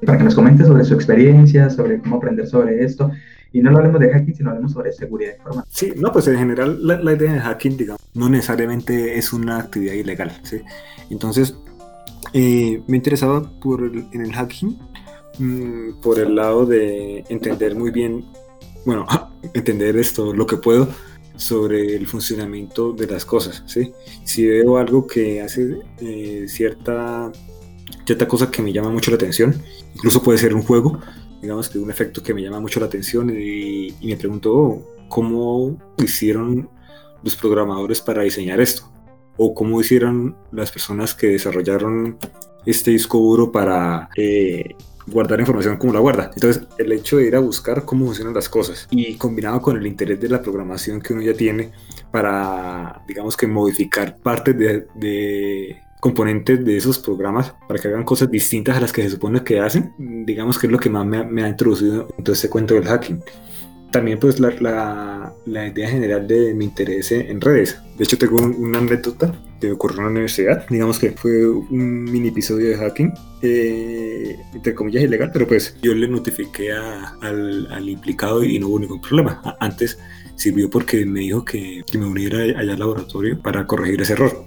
[0.06, 3.12] para que nos comente sobre su experiencia, sobre cómo aprender sobre esto,
[3.54, 5.76] y no lo hablemos de hacking, sino hablemos sobre seguridad informática.
[5.76, 9.94] Sí, no, pues en general la, idea de hacking, digamos, no necesariamente es una actividad
[9.94, 10.62] ilegal, ¿sí?
[11.10, 11.56] Entonces,
[12.34, 14.80] eh, me interesaba por en el hacking
[15.40, 18.26] mmm, por el lado de entender muy bien,
[18.86, 19.06] bueno,
[19.54, 20.88] entender esto, lo que puedo
[21.36, 23.92] sobre el funcionamiento de las cosas, ¿sí?
[24.24, 27.32] Si veo algo que hace eh, cierta,
[28.06, 29.62] cierta cosa que me llama mucho la atención,
[29.96, 31.00] incluso puede ser un juego,
[31.42, 35.78] digamos que un efecto que me llama mucho la atención y, me pregunto oh, cómo
[35.98, 36.70] hicieron
[37.24, 38.92] los programadores para diseñar esto
[39.38, 42.18] o cómo hicieron las personas que desarrollaron
[42.66, 44.76] este disco duro para eh,
[45.08, 46.30] guardar información como la guarda.
[46.34, 49.88] Entonces, el hecho de ir a buscar cómo funcionan las cosas y combinado con el
[49.88, 51.72] interés de la programación que uno ya tiene
[52.12, 58.76] para, digamos que modificar partes de componentes de esos programas para que hagan cosas distintas
[58.76, 59.94] a las que se supone que hacen,
[60.26, 62.86] digamos que es lo que más me, me ha introducido en todo este cuento del
[62.86, 63.24] hacking.
[63.92, 67.78] También pues la, la, la idea general de mi interés en redes.
[67.98, 72.06] De hecho tengo un, una anécdota que ocurrió en la universidad, digamos que fue un
[72.06, 77.72] mini episodio de hacking, eh, entre comillas ilegal, pero pues yo le notifiqué a, al,
[77.72, 79.40] al, implicado y no hubo ningún problema.
[79.60, 80.00] Antes
[80.36, 84.46] sirvió porque me dijo que, que me uniera allá al laboratorio para corregir ese error.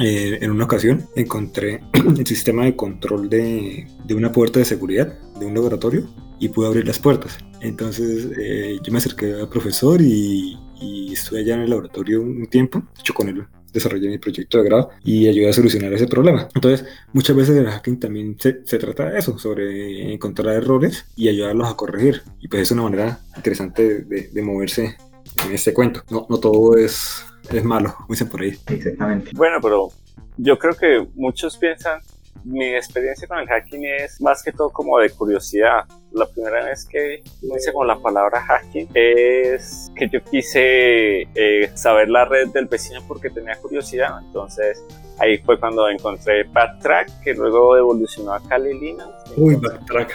[0.00, 5.18] Eh, en una ocasión encontré el sistema de control de, de, una puerta de seguridad
[5.38, 6.08] de un laboratorio
[6.40, 7.38] y pude abrir las puertas.
[7.60, 12.46] Entonces eh, yo me acerqué al profesor y, y, estuve allá en el laboratorio un
[12.46, 16.48] tiempo, hecho con él desarrollé mi proyecto de grado y ayudé a solucionar ese problema.
[16.54, 21.70] Entonces muchas veces el hacking también se, trata de eso, sobre encontrar errores y ayudarlos
[21.70, 22.22] a corregir.
[22.40, 24.96] Y pues es una manera interesante de moverse
[25.44, 26.02] en este cuento.
[26.10, 28.56] No, no todo es es malo, dicen por ahí.
[28.68, 29.30] Exactamente.
[29.34, 29.88] Bueno, pero
[30.36, 32.00] yo creo que muchos piensan
[32.44, 35.84] mi experiencia con el hacking es más que todo como de curiosidad.
[36.12, 42.08] La primera vez que hice con la palabra hacking es que yo quise eh, saber
[42.08, 44.18] la red del vecino porque tenía curiosidad.
[44.26, 44.82] Entonces
[45.18, 49.08] ahí fue cuando encontré Backtrack, que luego evolucionó a Kali Linux.
[49.36, 50.12] Uy, Backtrack.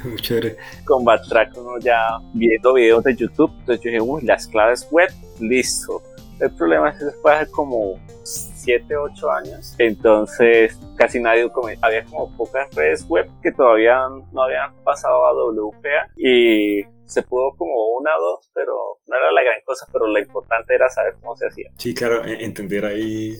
[0.04, 0.56] Muy chévere.
[0.84, 5.10] Con Backtrack uno ya viendo videos de YouTube, entonces yo dije, uy, las claves web,
[5.40, 6.02] listo.
[6.38, 11.50] El problema es que después de como 7, 8 años, entonces casi nadie,
[11.82, 13.98] había como pocas redes web que todavía
[14.32, 18.72] no habían pasado a WPA y se pudo como una o dos, pero
[19.06, 21.70] no era la gran cosa, pero lo importante era saber cómo se hacía.
[21.76, 23.36] Sí, claro, e-, entender ahí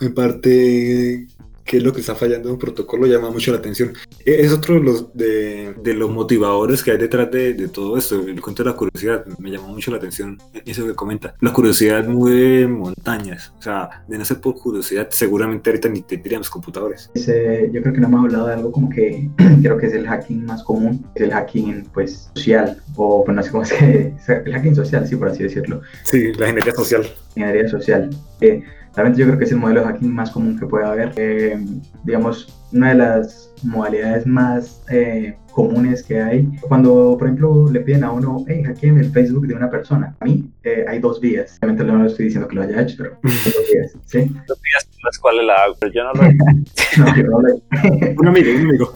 [0.00, 1.26] en parte
[1.66, 3.92] qué es lo que está fallando en un protocolo llama mucho la atención.
[4.24, 7.98] E, es otro de los, de, de los motivadores que hay detrás de, de, todo
[7.98, 8.20] esto.
[8.20, 11.34] El cuento de la curiosidad me llamó mucho la atención eso que comenta.
[11.40, 13.52] La curiosidad mueve montañas.
[13.58, 17.10] O sea, de no ser por curiosidad, seguramente ahorita ni tendríamos computadores.
[17.14, 19.28] yo creo que no hemos hablado de algo como que
[19.62, 23.42] creo que es el hacking más común, es el hacking pues social, o pues no
[23.42, 24.14] sé cómo se
[24.44, 25.82] el hacking social, sí, por así decirlo.
[26.04, 27.06] Sí, la ingeniería social.
[27.34, 28.10] Ingeniería social.
[28.40, 28.62] Eh,
[28.96, 31.12] Realmente yo creo que es el modelo de hacking más común que puede haber.
[31.16, 31.58] Eh,
[32.04, 38.04] digamos, una de las modalidades más eh, comunes que hay, cuando por ejemplo le piden
[38.04, 40.16] a uno, hey, hackeen el Facebook de una persona.
[40.20, 41.58] A mí eh, hay dos vías.
[41.60, 43.92] Obviamente no le estoy diciendo que lo haya hecho, pero hay dos vías.
[44.06, 44.18] ¿sí?
[44.46, 46.34] Dos vías por las cuales la hago, pero yo no lo he
[46.98, 48.94] No, yo no lo he Un amigo, un amigo.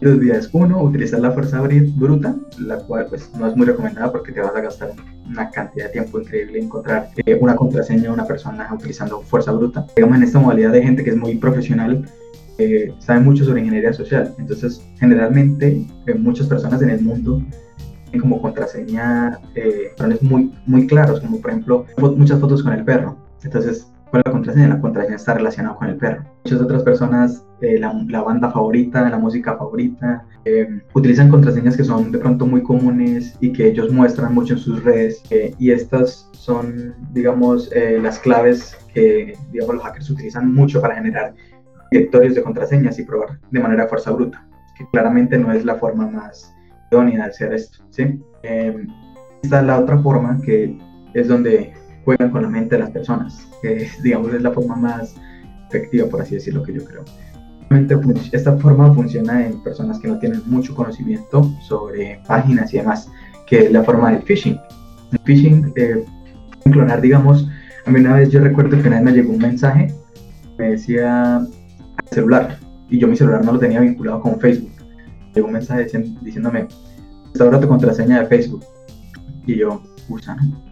[0.00, 0.48] Dos vías.
[0.52, 4.54] Uno, utilizar la fuerza bruta, la cual pues no es muy recomendada porque te vas
[4.54, 4.92] a gastar
[5.26, 9.86] una cantidad de tiempo increíble encontrar eh, una contraseña a una persona utilizando fuerza bruta.
[9.96, 12.06] Digamos en esta modalidad de gente que es muy profesional,
[12.58, 14.34] eh, sabe mucho sobre ingeniería social.
[14.38, 17.40] Entonces, generalmente eh, muchas personas en el mundo
[18.10, 21.86] tienen como contraseña eh, patrones muy, muy claros, como por ejemplo
[22.16, 23.16] muchas fotos con el perro.
[23.44, 24.68] Entonces, ¿Cuál es la contraseña?
[24.68, 26.24] La contraseña está relacionada con el perro.
[26.44, 31.84] Muchas otras personas, eh, la, la, banda favorita, la música favorita, eh, utilizan contraseñas que
[31.84, 35.22] son de pronto muy comunes y que ellos muestran mucho en sus redes.
[35.30, 41.34] Eh, y estas son, digamos, las claves que, digamos, los hackers utilizan mucho para generar
[41.90, 44.46] directorios de contraseñas y probar de manera fuerza bruta,
[44.76, 46.54] que claramente no es la forma más
[46.90, 47.84] idónea de hacer esto.
[47.90, 48.22] ¿sí?
[49.42, 50.78] esta es la otra forma que
[51.12, 51.74] es donde
[52.08, 55.14] juegan con la mente de las personas, que digamos es la forma más
[55.68, 57.04] efectiva, por así decirlo, que yo creo.
[58.32, 63.10] Esta forma funciona en personas que no tienen mucho conocimiento sobre páginas y demás,
[63.46, 64.58] que es la forma del phishing.
[65.12, 66.02] El phishing, eh,
[66.72, 67.46] clonar, digamos,
[67.84, 69.94] a mí una vez yo recuerdo que una vez me llegó un mensaje,
[70.56, 71.46] me decía
[72.10, 74.72] celular, y yo mi celular no lo tenía vinculado con Facebook.
[75.34, 75.86] Llegó un mensaje
[76.22, 76.68] diciéndome,
[77.38, 78.64] ahora tu contraseña de Facebook.
[79.46, 80.67] Y yo, usa, ¿no?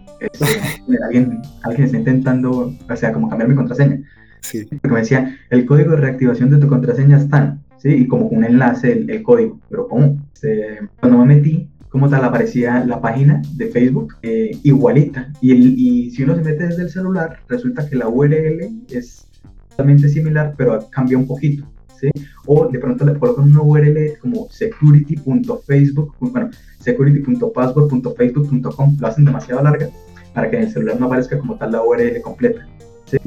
[1.04, 4.00] Alguien, alguien está intentando, o sea, como cambiar mi contraseña.
[4.40, 4.64] Sí.
[4.64, 7.90] Porque me decía, el código de reactivación de tu contraseña es tan, ¿sí?
[7.90, 9.60] Y como un enlace, el, el código.
[9.68, 10.22] Pero ¿cómo?
[10.34, 15.32] Este, cuando me metí, como tal, aparecía la página de Facebook eh, igualita.
[15.40, 19.28] Y, el, y si uno se mete desde el celular, resulta que la URL es
[19.70, 21.66] totalmente similar, pero cambia un poquito.
[21.98, 22.10] ¿sí?
[22.46, 26.50] O de pronto le colocan una URL como security.facebook, bueno,
[26.80, 29.88] security.password.facebook.com, lo hacen demasiado larga
[30.36, 32.60] para que en el celular no aparezca como tal la URL completa.
[33.06, 33.18] ¿sí?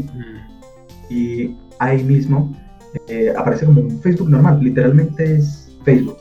[1.10, 2.56] Y ahí mismo
[3.08, 6.18] eh, aparece como un Facebook normal, literalmente es Facebook.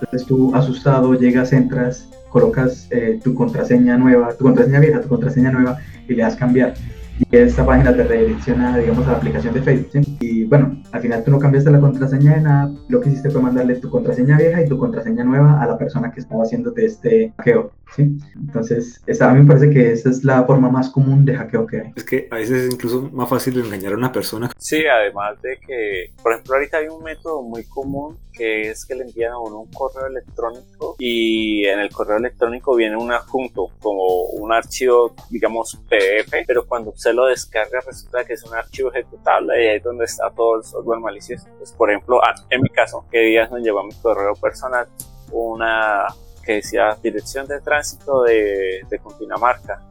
[0.00, 5.52] Entonces tú asustado llegas, entras, colocas eh, tu contraseña nueva, tu contraseña vieja, tu contraseña
[5.52, 5.78] nueva
[6.08, 6.74] y le das cambiar
[7.18, 9.90] y esta página te redirecciona, digamos, a la aplicación de Facebook.
[10.20, 13.42] Y bueno, al final tú no cambiaste la contraseña de nada, lo que hiciste fue
[13.42, 17.32] mandarle tu contraseña vieja y tu contraseña nueva a la persona que estaba haciéndote este
[17.38, 18.18] hackeo, ¿sí?
[18.34, 21.66] Entonces, esa, a mí me parece que esa es la forma más común de hackeo
[21.66, 21.92] que hay.
[21.96, 24.50] Es que a veces es incluso más fácil engañar a una persona.
[24.58, 28.94] Sí, además de que, por ejemplo, ahorita hay un método muy común que es que
[28.94, 33.70] le envían a uno un correo electrónico y en el correo electrónico viene un adjunto
[33.80, 38.92] como un archivo, digamos, PDF, pero cuando se lo descarga resulta que es un archivo
[38.92, 41.48] ejecutable y ahí es donde está todo el software malicioso.
[41.58, 42.20] Pues, por ejemplo,
[42.50, 44.86] en mi caso, que días nos llevó a mi correo personal
[45.32, 46.06] una
[46.44, 49.82] que decía dirección de tránsito de, de Cundinamarca,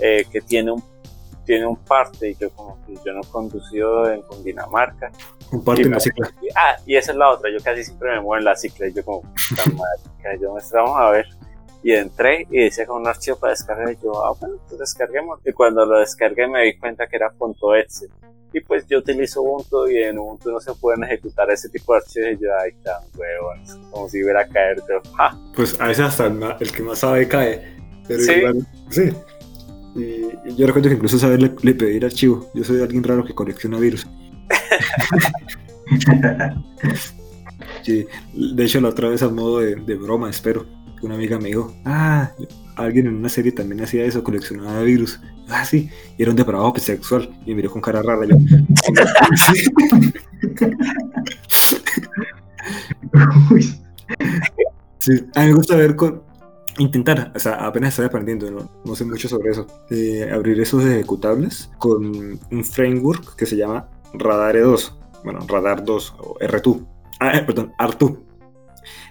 [0.00, 0.82] eh, que tiene un
[1.46, 5.12] tiene un parte y yo como que yo no he conducido en Cundinamarca.
[5.52, 6.28] Un parte en la cicla.
[6.56, 8.92] ah, y esa es la otra, yo casi siempre me muevo en la cicla y
[8.92, 9.22] yo como,
[9.74, 11.26] madre, yo me vamos a ver
[11.86, 15.38] y entré y decía con un archivo para descargar y yo, ah, bueno, pues descarguemos.
[15.44, 17.32] Y cuando lo descargué me di cuenta que era
[17.78, 18.08] .exe.
[18.56, 21.98] Y pues yo utilizo Ubuntu y en Ubuntu no se pueden ejecutar ese tipo de
[21.98, 24.78] archivos y yo, ay, tan huevón, como si iba a caer.
[24.88, 25.02] Yo,
[25.54, 27.76] Pues a veces hasta el, que más sabe cae.
[28.08, 28.32] Pero sí.
[28.88, 29.12] sí.
[29.94, 32.50] Y yo recuerdo que incluso saber le, el archivo.
[32.54, 34.06] Yo soy alguien raro que colecciona virus.
[37.82, 38.04] Sí,
[38.34, 40.66] de hecho la otra vez a modo de, de broma, espero,
[41.02, 42.32] una amiga me dijo, ah,
[42.74, 45.20] alguien en una serie también hacía eso, coleccionaba virus.
[45.48, 47.30] Ah, sí, y era un depravado sexual.
[47.44, 48.26] Y me miró con cara rara.
[48.26, 48.36] Yo,
[54.98, 56.22] sí, a mí me gusta ver con,
[56.78, 60.84] intentar, o sea, apenas estoy aprendiendo, no, no sé mucho sobre eso, eh, abrir esos
[60.84, 66.86] ejecutables con un framework que se llama Radar 2, bueno, Radar 2 o R2,
[67.20, 68.18] ah, perdón, R2.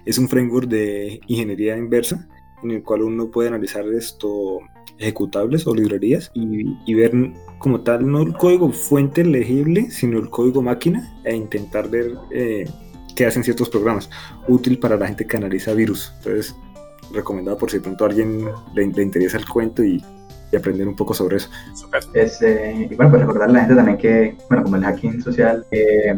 [0.05, 2.27] Es un framework de ingeniería inversa
[2.63, 4.59] en el cual uno puede analizar esto
[4.97, 7.11] ejecutables o librerías y, ver
[7.59, 12.65] como tal no el código fuente legible, sino el código máquina e intentar ver eh,
[13.15, 14.09] qué hacen ciertos programas.
[14.47, 16.13] Útil para la gente que analiza virus.
[16.17, 16.55] Entonces,
[17.13, 20.03] recomendado por si pronto a alguien le, interesa el cuento y,
[20.51, 21.49] y, aprender un poco sobre eso.
[22.13, 25.21] Es, eh, y bueno, pues recordarle a la gente también que, bueno, como el hacking
[25.21, 26.17] social, eh,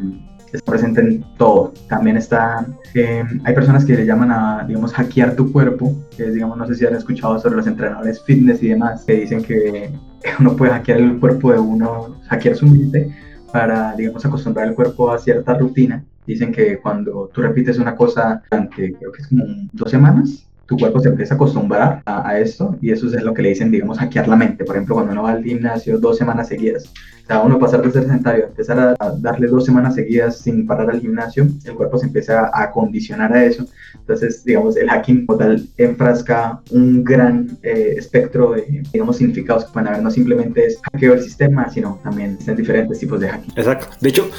[0.53, 1.73] está presente en todo.
[1.89, 6.33] También está, eh, hay personas que le llaman a, digamos, hackear tu cuerpo, que es,
[6.33, 9.91] digamos, no sé si han escuchado sobre los entrenadores fitness y demás, que dicen que
[10.39, 13.13] uno puede hackear el cuerpo de uno, hackear su mente
[13.51, 16.03] para, digamos, acostumbrar el cuerpo a cierta rutina.
[16.25, 20.77] Dicen que cuando tú repites una cosa durante, creo que es como dos semanas, tu
[20.77, 23.71] cuerpo se empieza a acostumbrar a, a, esto y eso es lo que le dicen,
[23.71, 24.65] digamos, hackear la mente.
[24.65, 26.91] Por ejemplo, cuando uno va al gimnasio dos semanas seguidas,
[27.23, 30.39] o sea, uno pasar de ser sedentario a empezar a, a, darle dos semanas seguidas
[30.39, 33.65] sin parar al gimnasio, el cuerpo se empieza a acondicionar a eso.
[33.95, 39.87] Entonces, digamos, el hacking total enfrasca un gran eh, espectro de, digamos, significados que pueden
[39.87, 40.03] haber.
[40.03, 43.53] No simplemente es hackeo el sistema, sino también en diferentes tipos de hacking.
[43.55, 43.87] Exacto.
[44.01, 44.29] De hecho,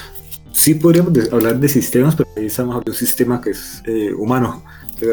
[0.53, 4.13] sí podríamos hablar de sistemas, pero ahí estamos hablando de un sistema que es eh,
[4.13, 4.63] humano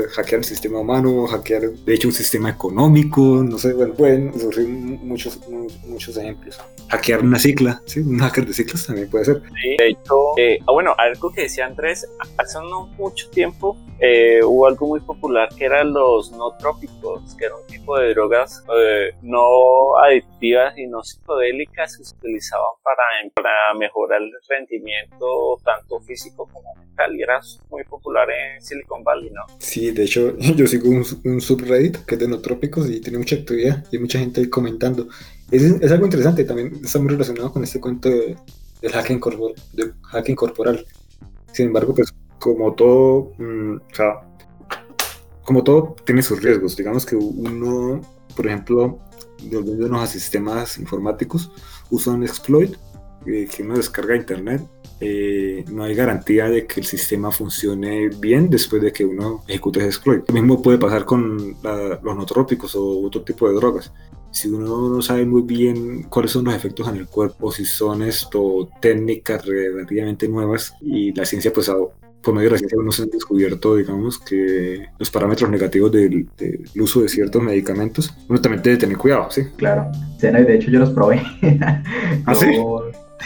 [0.09, 4.67] hackear el sistema humano, hackear de hecho un sistema económico, no sé, bueno, pueden surgir
[4.67, 5.39] muchos,
[5.85, 6.59] muchos ejemplos.
[6.89, 8.01] Hackear una cicla, ¿sí?
[8.01, 9.41] un hacker de ciclas también puede ser.
[9.61, 12.07] Sí, de hecho, eh, ah, bueno, algo que decía Andrés,
[12.37, 17.45] hace no mucho tiempo eh, hubo algo muy popular que eran los no trópicos, que
[17.45, 23.03] era un tipo de drogas eh, no adictivas y no psicodélicas que se utilizaban para,
[23.35, 29.29] para mejorar el rendimiento tanto físico como mental y era muy popular en Silicon Valley,
[29.29, 29.43] ¿no?
[29.59, 33.35] Sí, de hecho, yo sigo un, subreddit que es de no trópicos y tiene mucha
[33.35, 35.07] actividad y mucha gente ahí comentando.
[35.51, 38.35] Es, es algo interesante, también está muy relacionado con este cuento de,
[38.81, 39.19] del hacking,
[40.35, 40.85] corporal.
[41.51, 44.21] Sin embargo, pues como todo, mmm, o sea,
[45.43, 46.75] como todo tiene sus riesgos.
[46.75, 48.01] Digamos que uno,
[48.35, 48.99] por ejemplo,
[49.51, 51.51] volviéndonos a sistemas informáticos,
[51.89, 52.75] usa un exploit
[53.25, 54.61] eh, que uno descarga internet.
[54.99, 59.79] Eh, no hay garantía de que el sistema funcione bien después de que uno ejecute
[59.79, 60.27] ese exploit.
[60.27, 63.91] Lo mismo puede pasar con la, los nootrópicos o otro tipo de drogas.
[64.31, 68.03] Si uno no sabe muy bien cuáles son los efectos en el cuerpo, si son
[68.03, 71.71] esto técnicas relativamente nuevas y la ciencia pues
[72.25, 76.27] por medio de la ciencia no se han descubierto, digamos, que los parámetros negativos del,
[76.37, 79.43] del, uso de ciertos medicamentos, uno también debe tener cuidado, ¿sí?
[79.55, 79.89] Claro,
[80.19, 81.21] de hecho yo los probé.
[82.25, 82.47] ¿Ah, sí?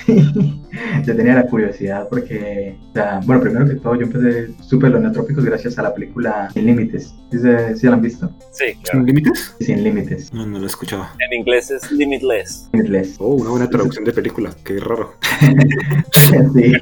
[1.05, 5.01] yo tenía la curiosidad porque, o sea, bueno, primero que todo yo empecé súper los
[5.01, 7.13] neotrópicos gracias a la película Sin Límites.
[7.31, 7.37] ¿Sí,
[7.75, 8.31] ¿Sí la han visto?
[8.51, 8.99] Sí, claro.
[8.99, 9.55] ¿Sin Límites?
[9.59, 10.33] Sin Límites.
[10.33, 11.07] No, no lo he escuchado.
[11.19, 12.69] En inglés es Limitless.
[12.73, 13.15] Limitless.
[13.19, 15.13] Oh, una buena traducción de película, qué raro.
[16.53, 16.73] sí.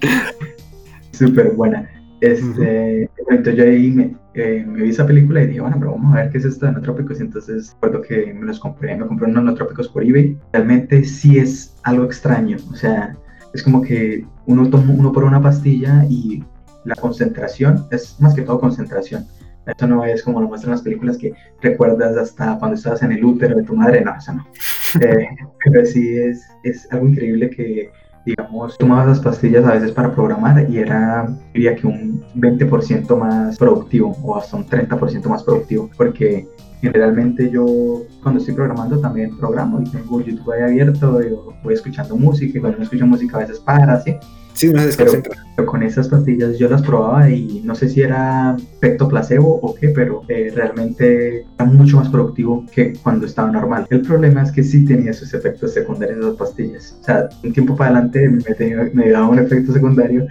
[1.12, 1.90] súper buena.
[2.20, 3.30] Este, uh -huh.
[3.30, 6.22] entonces yo ahí me, eh, me, vi esa película y dije, bueno, pero vamos a
[6.22, 7.20] ver qué es esto de nootrópicos.
[7.20, 10.36] Y entonces recuerdo que me los compré, me compré unos nootrópicos por eBay.
[10.52, 13.16] Realmente sí es algo extraño, o sea,
[13.52, 16.44] es como que uno toma uno por una pastilla y
[16.84, 19.26] la concentración es más que todo concentración.
[19.66, 23.24] Esto no es como lo muestran las películas que recuerdas hasta cuando estabas en el
[23.24, 24.46] útero de tu madre, no, eso no.
[25.00, 25.28] eh,
[25.64, 27.90] pero sí es, es algo increíble que
[28.24, 33.56] digamos, tomaba esas pastillas a veces para programar y era, diría que un 20% más
[33.56, 36.46] productivo o hasta un 30% más productivo, porque
[36.80, 42.16] generalmente yo cuando estoy programando también programo y tengo YouTube ahí abierto, y voy escuchando
[42.16, 44.16] música y cuando no escucho música a veces para, ¿sí?
[44.58, 44.82] Sí, no.
[44.96, 45.12] Pero,
[45.54, 49.72] pero, con esas pastillas yo las probaba y no sé si era efecto placebo o
[49.72, 53.86] qué, pero eh, realmente era mucho más productivo que cuando estaba normal.
[53.88, 56.98] El problema es que sí tenía sus efectos secundarios esas pastillas.
[57.00, 60.26] O sea, un tiempo para adelante me, tenía, me daba un efecto secundario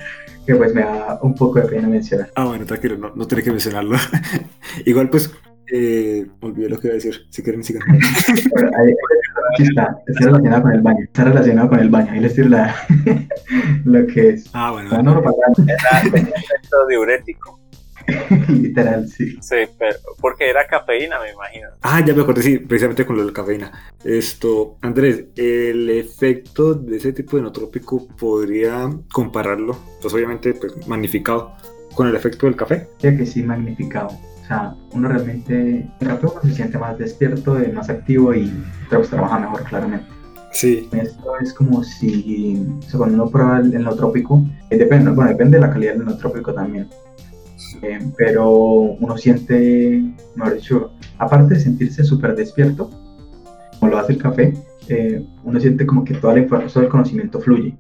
[0.46, 2.30] que pues me da un poco de pena mencionar.
[2.36, 3.96] Ah, bueno, tranquilo, no, no tenés que mencionarlo.
[4.86, 5.32] Igual pues
[5.72, 7.28] eh, olvidé lo que iba a decir.
[7.30, 7.84] Si quieren, sigan.
[7.92, 8.94] ahí,
[9.60, 9.98] está.
[10.08, 11.04] Está relacionado con el baño.
[11.04, 12.12] Está relacionado con el baño.
[12.12, 12.76] Ahí les tiro la,
[13.86, 14.50] lo que es.
[14.54, 14.90] Ah, bueno.
[14.92, 17.60] Era efecto diurético.
[18.50, 19.38] Literal, sí.
[19.42, 21.70] Sí, pero porque era cafeína, me imagino.
[21.82, 23.72] Ah, ya me acordé, sí, precisamente con lo de la cafeína.
[24.04, 31.54] Esto, Andrés, el efecto de ese tipo de nootrópico podría compararlo, pues obviamente pues, magnificado,
[31.96, 32.88] con el efecto del café.
[33.00, 34.10] Ya que sí, magnificado.
[34.48, 38.50] O sea, uno realmente, uno se siente más despierto, más activo y
[38.90, 40.08] que trabaja mejor, claramente.
[40.54, 40.88] Sí.
[40.94, 45.58] Esto es como si, o sea, cuando uno prueba el, nootrópico, eh, depende, bueno, depende
[45.58, 46.88] de la calidad del nootrópico también.
[47.82, 50.02] Eh, pero uno siente,
[50.38, 52.90] mejor dicho, aparte de sentirse súper despierto,
[53.82, 54.54] como lo hace el café,
[54.88, 57.76] eh, uno siente como que toda la información, todo el conocimiento fluye.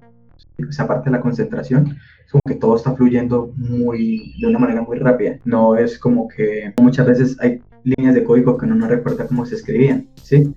[0.67, 4.59] O sea, aparte de la concentración, es como que todo está fluyendo muy, de una
[4.59, 5.37] manera muy rápida.
[5.45, 9.45] No es como que muchas veces hay líneas de código que uno no recuerda cómo
[9.45, 10.53] se escribían, ¿sí?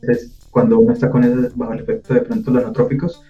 [0.00, 3.22] Entonces, cuando uno está con eso, bajo el efecto de pronto los nootrópicos,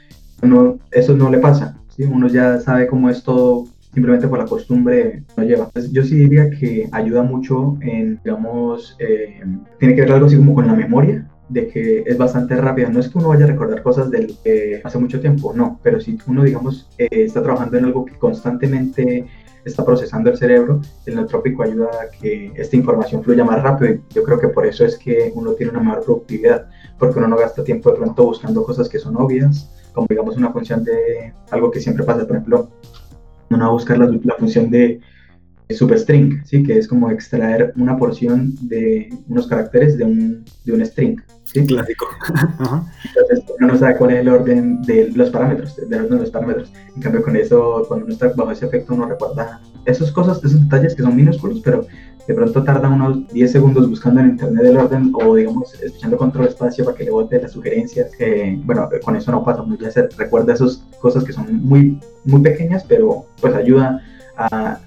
[0.42, 2.04] uno, eso no le pasa, ¿sí?
[2.04, 5.64] Uno ya sabe cómo es todo simplemente por la costumbre no lleva.
[5.66, 9.40] Entonces, yo sí diría que ayuda mucho en, digamos, eh,
[9.78, 12.88] tiene que ver algo así como con la memoria, de que es bastante rápida.
[12.90, 16.00] No es que uno vaya a recordar cosas del eh, hace mucho tiempo, no, pero
[16.00, 19.24] si uno, digamos, eh, está trabajando en algo que constantemente
[19.64, 23.98] está procesando el cerebro, el nootrópico ayuda a que esta información fluya más rápido.
[24.10, 26.66] Yo creo que por eso es que uno tiene una mayor productividad,
[26.98, 30.52] porque uno no gasta tiempo de pronto buscando cosas que son obvias, como digamos una
[30.52, 32.68] función de algo que siempre pasa, por ejemplo,
[33.48, 35.00] uno va a buscar la, la función de
[35.70, 36.62] substring, ¿sí?
[36.62, 41.16] que es como extraer una porción de unos caracteres de un, de un string.
[41.44, 41.66] ¿Sí?
[41.66, 42.06] Clásico.
[42.58, 42.84] Ajá.
[43.04, 46.30] Entonces uno no sabe cuál es el orden de los parámetros, del orden de los
[46.30, 46.72] parámetros.
[46.94, 50.62] En cambio con eso, cuando uno está bajo ese efecto, uno recuerda esas cosas, esos
[50.62, 51.86] detalles que son minúsculos, pero
[52.26, 56.46] de pronto tarda unos 10 segundos buscando en internet el orden o digamos escuchando control
[56.46, 58.12] espacio para que le bote las sugerencias.
[58.18, 62.00] Eh, bueno, con eso no pasa, uno ya se recuerda esas cosas que son muy,
[62.24, 64.00] muy pequeñas, pero pues ayuda
[64.36, 64.80] a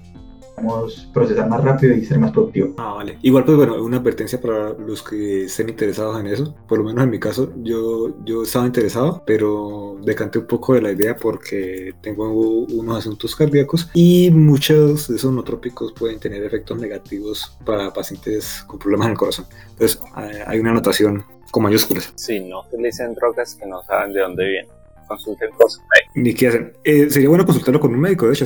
[0.58, 2.74] digamos, procesar más rápido y ser más productivo.
[2.78, 3.18] Ah, vale.
[3.22, 6.56] Igual, pues bueno, una advertencia para los que estén interesados en eso.
[6.68, 10.82] Por lo menos en mi caso, yo, yo estaba interesado, pero decanté un poco de
[10.82, 16.80] la idea porque tengo unos asuntos cardíacos y muchos de esos nootrópicos pueden tener efectos
[16.80, 19.46] negativos para pacientes con problemas en el corazón.
[19.72, 22.12] Entonces, hay una anotación con mayúsculas.
[22.16, 24.72] Sí, no utilicen drogas que no saben de dónde vienen.
[25.08, 26.12] Consulten con su médico.
[26.16, 26.74] Ni qué hacen.
[26.84, 28.46] Eh, sería bueno consultarlo con un médico, de hecho.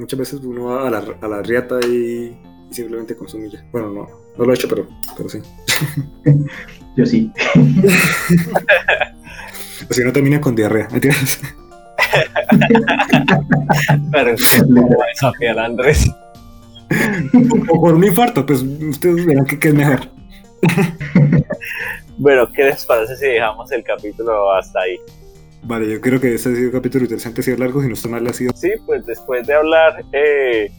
[0.00, 2.34] Muchas veces uno va a la, a la riata y,
[2.70, 3.62] y simplemente consume ya.
[3.70, 5.40] Bueno, no, no lo he hecho, pero, pero sí.
[6.96, 7.30] Yo sí.
[9.88, 10.88] o si no termina con diarrea.
[10.90, 11.38] ¿Entiendes?
[14.10, 16.10] Pero es como desafiar a Andrés.
[17.68, 20.00] O por un infarto, pues ustedes verán que, que es mejor.
[22.16, 24.98] Bueno, ¿qué les parece si dejamos el capítulo hasta ahí?
[25.62, 27.94] Vale, yo creo que este ha sido un capítulo interesante, ha sido largo, si no
[27.94, 28.52] está mal ha sido...
[28.54, 30.70] Sí, pues después de hablar eh,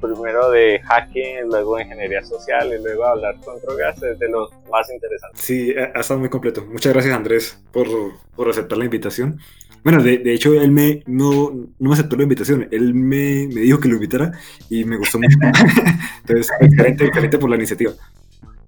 [0.00, 4.50] primero de hacking, luego de ingeniería social y luego hablar con drogas es de los
[4.70, 5.40] más interesantes.
[5.40, 6.64] Sí, ha, ha estado muy completo.
[6.66, 7.86] Muchas gracias Andrés por,
[8.34, 9.38] por aceptar la invitación.
[9.82, 13.62] Bueno, de, de, hecho él me, no, no me aceptó la invitación, él me, me
[13.62, 14.32] dijo que lo invitara
[14.68, 15.38] y me gustó mucho.
[16.20, 17.92] Entonces, excelente, excelente por la iniciativa.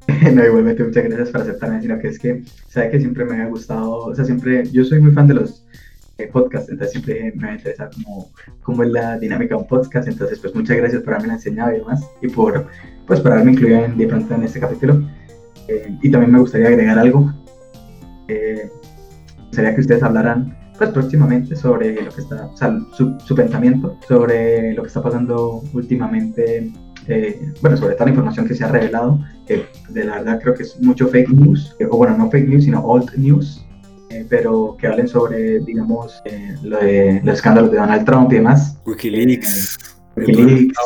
[0.32, 3.46] No, igualmente muchas gracias por aceptarme, sino que es que, sabe que siempre me ha
[3.46, 5.61] gustado, o sea, siempre, yo soy muy fan de los
[6.22, 8.30] eh, podcasts, entonces siempre me ha interesado cómo,
[8.62, 11.78] cómo es la dinámica de un podcast, entonces pues muchas gracias por haberme enseñado y
[11.78, 12.66] demás, y por,
[13.06, 15.06] pues por haberme incluido en, de pronto en este capítulo.
[15.68, 17.32] Eh, y también me gustaría agregar algo,
[18.28, 18.70] eh,
[19.52, 24.72] que ustedes hablaran pues próximamente sobre lo que está, o sea, su, su pensamiento sobre
[24.72, 26.72] lo que está pasando últimamente
[27.08, 30.54] eh, bueno, sobre toda la información que se ha revelado, que de la verdad creo
[30.54, 33.66] que es mucho fake news, o bueno, no fake news, sino old news,
[34.12, 38.36] eh, pero que hablen sobre, digamos, eh, lo de, los escándalos de Donald Trump y
[38.36, 38.76] demás.
[38.84, 39.78] Wikileaks.
[40.16, 40.76] Wikileaks,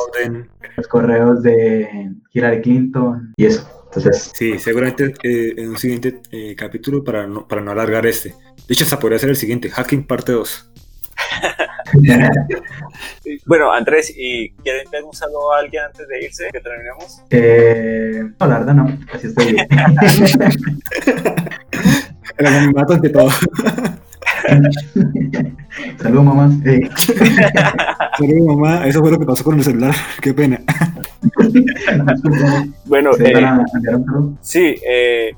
[0.76, 3.68] los correos de Hillary Clinton y eso.
[3.86, 6.20] Entonces, sí, seguramente en un siguiente
[6.56, 8.30] capítulo para no, para no alargar este.
[8.30, 10.70] De hecho, hasta podría ser el siguiente, Hacking parte 2.
[13.46, 16.48] bueno, Andrés, ¿y quieren dar un saludo a alguien antes de irse?
[16.52, 17.22] Que terminemos.
[17.30, 19.68] Eh, no, la verdad no, así estoy bien.
[22.38, 23.28] El anonimato ante todo.
[25.98, 26.50] Saludos, mamá.
[26.64, 26.88] Hey.
[28.18, 28.86] Saludos, mamá.
[28.86, 29.94] Eso fue lo que pasó con el celular.
[30.22, 30.60] Qué pena.
[32.84, 33.48] bueno, eh,
[34.40, 35.34] sí, eh,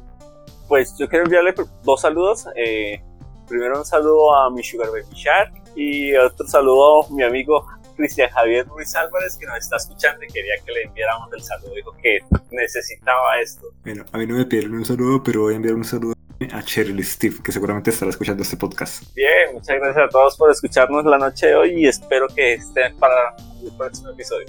[0.68, 2.46] pues yo quiero enviarle dos saludos.
[2.56, 3.00] Eh,
[3.48, 8.30] primero un saludo a mi Sugar Baby Shark y otro saludo a mi amigo Cristian
[8.30, 11.74] Javier Ruiz Álvarez que nos está escuchando y quería que le enviáramos el saludo.
[11.74, 12.18] Dijo que
[12.50, 13.66] necesitaba esto.
[13.84, 16.14] Bueno, a mí no me pidieron un saludo, pero voy a enviar un saludo
[16.52, 19.02] a Cheryl Steve, que seguramente estará escuchando este podcast.
[19.14, 22.96] Bien, muchas gracias a todos por escucharnos la noche de hoy y espero que estén
[22.96, 24.46] para el próximo episodio.